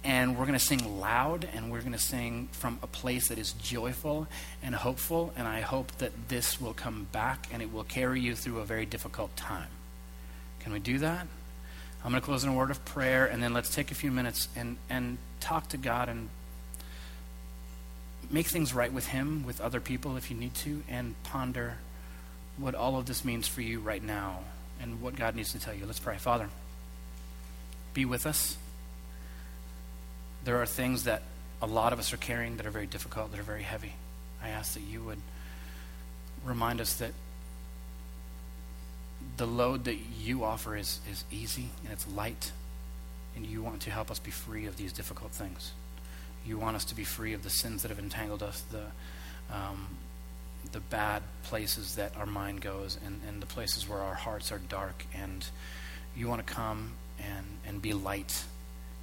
and 0.04 0.38
we're 0.38 0.46
going 0.46 0.60
to 0.60 0.66
sing 0.66 1.00
loud, 1.00 1.48
and 1.54 1.72
we're 1.72 1.80
going 1.80 1.94
to 1.94 1.98
sing 1.98 2.50
from 2.52 2.80
a 2.84 2.88
place 2.88 3.30
that 3.30 3.38
is 3.38 3.54
joyful 3.54 4.28
and 4.62 4.76
hopeful, 4.76 5.32
and 5.38 5.48
I 5.48 5.62
hope 5.62 5.94
that 6.00 6.28
this 6.28 6.60
will 6.60 6.74
come 6.74 7.08
back 7.14 7.48
and 7.54 7.62
it 7.62 7.72
will 7.72 7.86
carry 7.86 8.20
you 8.20 8.36
through 8.36 8.60
a 8.60 8.66
very 8.66 8.86
difficult 8.86 9.34
time. 9.38 9.70
Can 10.60 10.74
we 10.74 10.80
do 10.80 11.00
that? 11.00 11.28
I'm 12.06 12.12
going 12.12 12.22
to 12.22 12.26
close 12.26 12.44
in 12.44 12.52
a 12.52 12.54
word 12.54 12.70
of 12.70 12.86
prayer, 12.86 13.26
and 13.26 13.42
then 13.42 13.52
let's 13.52 13.74
take 13.74 13.90
a 13.90 13.96
few 13.96 14.12
minutes 14.12 14.48
and, 14.56 14.78
and 14.92 15.18
talk 15.40 15.70
to 15.70 15.78
God 15.78 16.08
and 16.08 16.30
make 18.30 18.46
things 18.46 18.76
right 18.76 18.94
with 18.94 19.08
Him, 19.08 19.44
with 19.44 19.60
other 19.60 19.82
people 19.82 20.16
if 20.16 20.30
you 20.30 20.38
need 20.38 20.54
to, 20.54 20.84
and 20.88 21.16
ponder 21.24 21.78
what 22.58 22.76
all 22.76 23.00
of 23.00 23.08
this 23.08 23.26
means 23.26 23.48
for 23.48 23.62
you 23.62 23.80
right 23.80 24.04
now 24.04 24.42
and 24.80 25.02
what 25.02 25.16
God 25.16 25.36
needs 25.36 25.52
to 25.54 25.60
tell 25.60 25.74
you. 25.74 25.88
Let's 25.88 25.98
pray. 25.98 26.18
Father, 26.18 26.50
be 27.96 28.06
with 28.06 28.28
us. 28.28 28.56
There 30.44 30.62
are 30.62 30.68
things 30.68 31.06
that 31.06 31.24
a 31.60 31.66
lot 31.66 31.92
of 31.92 31.98
us 31.98 32.14
are 32.14 32.18
carrying 32.18 32.58
that 32.58 32.68
are 32.68 32.72
very 32.72 32.86
difficult, 32.86 33.32
that 33.32 33.40
are 33.40 33.44
very 33.44 33.64
heavy. 33.64 33.94
I 34.44 34.50
ask 34.50 34.76
that 34.76 34.84
you 34.84 35.02
would 35.02 35.22
remind 36.46 36.82
us 36.82 36.98
that 36.98 37.14
the 39.38 39.46
load 39.46 39.86
that 39.86 39.98
you 40.20 40.44
offer 40.44 40.76
is, 40.76 41.00
is 41.10 41.24
easy 41.32 41.70
and 41.84 41.92
it's 41.92 42.08
light, 42.08 42.52
and 43.36 43.46
you 43.46 43.62
want 43.62 43.82
to 43.82 43.92
help 43.92 44.10
us 44.10 44.20
be 44.20 44.32
free 44.32 44.66
of 44.66 44.78
these 44.78 44.94
difficult 44.94 45.32
things. 45.32 45.74
You 46.46 46.58
want 46.58 46.76
us 46.76 46.86
to 46.86 46.96
be 46.96 47.04
free 47.04 47.34
of 47.34 47.44
the 47.44 47.50
sins 47.50 47.82
that 47.82 47.90
have 47.90 48.00
entangled 48.00 48.44
us, 48.44 48.62
the, 48.72 48.86
um, 49.54 49.88
the 50.72 50.80
bad 50.80 51.24
places 51.44 51.96
that 51.96 52.16
our 52.18 52.26
mind 52.26 52.62
goes, 52.62 52.98
and, 53.06 53.20
and 53.28 53.42
the 53.42 53.48
places 53.48 53.90
where 53.90 54.00
our 54.00 54.14
hearts 54.14 54.52
are 54.52 54.60
dark. 54.60 55.06
And 55.14 55.46
you 56.16 56.28
want 56.28 56.46
to 56.46 56.54
come 56.54 56.94
and, 57.20 57.46
and 57.68 57.82
be 57.82 57.94
light 57.94 58.46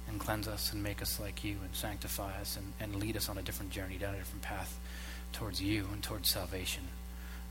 and 0.07 0.19
cleanse 0.19 0.47
us 0.47 0.73
and 0.73 0.81
make 0.81 1.01
us 1.01 1.19
like 1.19 1.43
you 1.43 1.57
and 1.63 1.73
sanctify 1.73 2.39
us 2.39 2.57
and, 2.57 2.73
and 2.79 3.01
lead 3.01 3.17
us 3.17 3.29
on 3.29 3.37
a 3.37 3.41
different 3.41 3.71
journey, 3.71 3.97
down 3.97 4.15
a 4.15 4.17
different 4.17 4.41
path 4.41 4.79
towards 5.31 5.61
you 5.61 5.87
and 5.91 6.01
towards 6.03 6.29
salvation 6.29 6.83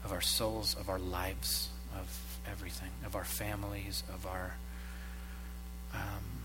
of 0.04 0.12
our 0.12 0.20
souls, 0.20 0.76
of 0.78 0.88
our 0.88 0.98
lives, 0.98 1.68
of 1.98 2.31
everything, 2.50 2.90
of 3.05 3.16
our 3.16 3.24
families, 3.24 4.02
of 4.12 4.26
our 4.26 4.55
um, 5.94 6.42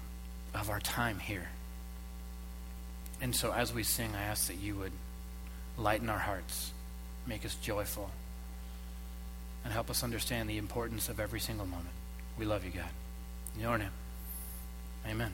of 0.54 0.70
our 0.70 0.80
time 0.80 1.20
here. 1.20 1.50
And 3.22 3.36
so, 3.36 3.52
as 3.52 3.74
we 3.74 3.84
sing, 3.84 4.12
I 4.16 4.24
ask 4.24 4.48
that 4.48 4.58
you 4.58 4.76
would 4.76 4.92
lighten 5.78 6.10
our 6.10 6.20
hearts, 6.20 6.72
make 7.26 7.46
us 7.46 7.56
joyful, 7.56 8.12
and 9.64 9.74
help 9.74 9.90
us 9.90 10.04
understand 10.04 10.50
the 10.50 10.58
importance 10.58 11.10
of 11.10 11.20
every 11.20 11.40
single 11.40 11.66
moment. 11.66 11.90
We 12.38 12.46
love 12.46 12.64
you, 12.64 12.72
God. 12.72 12.90
In 13.56 13.62
your 13.62 13.78
name, 13.78 13.92
amen. 15.08 15.34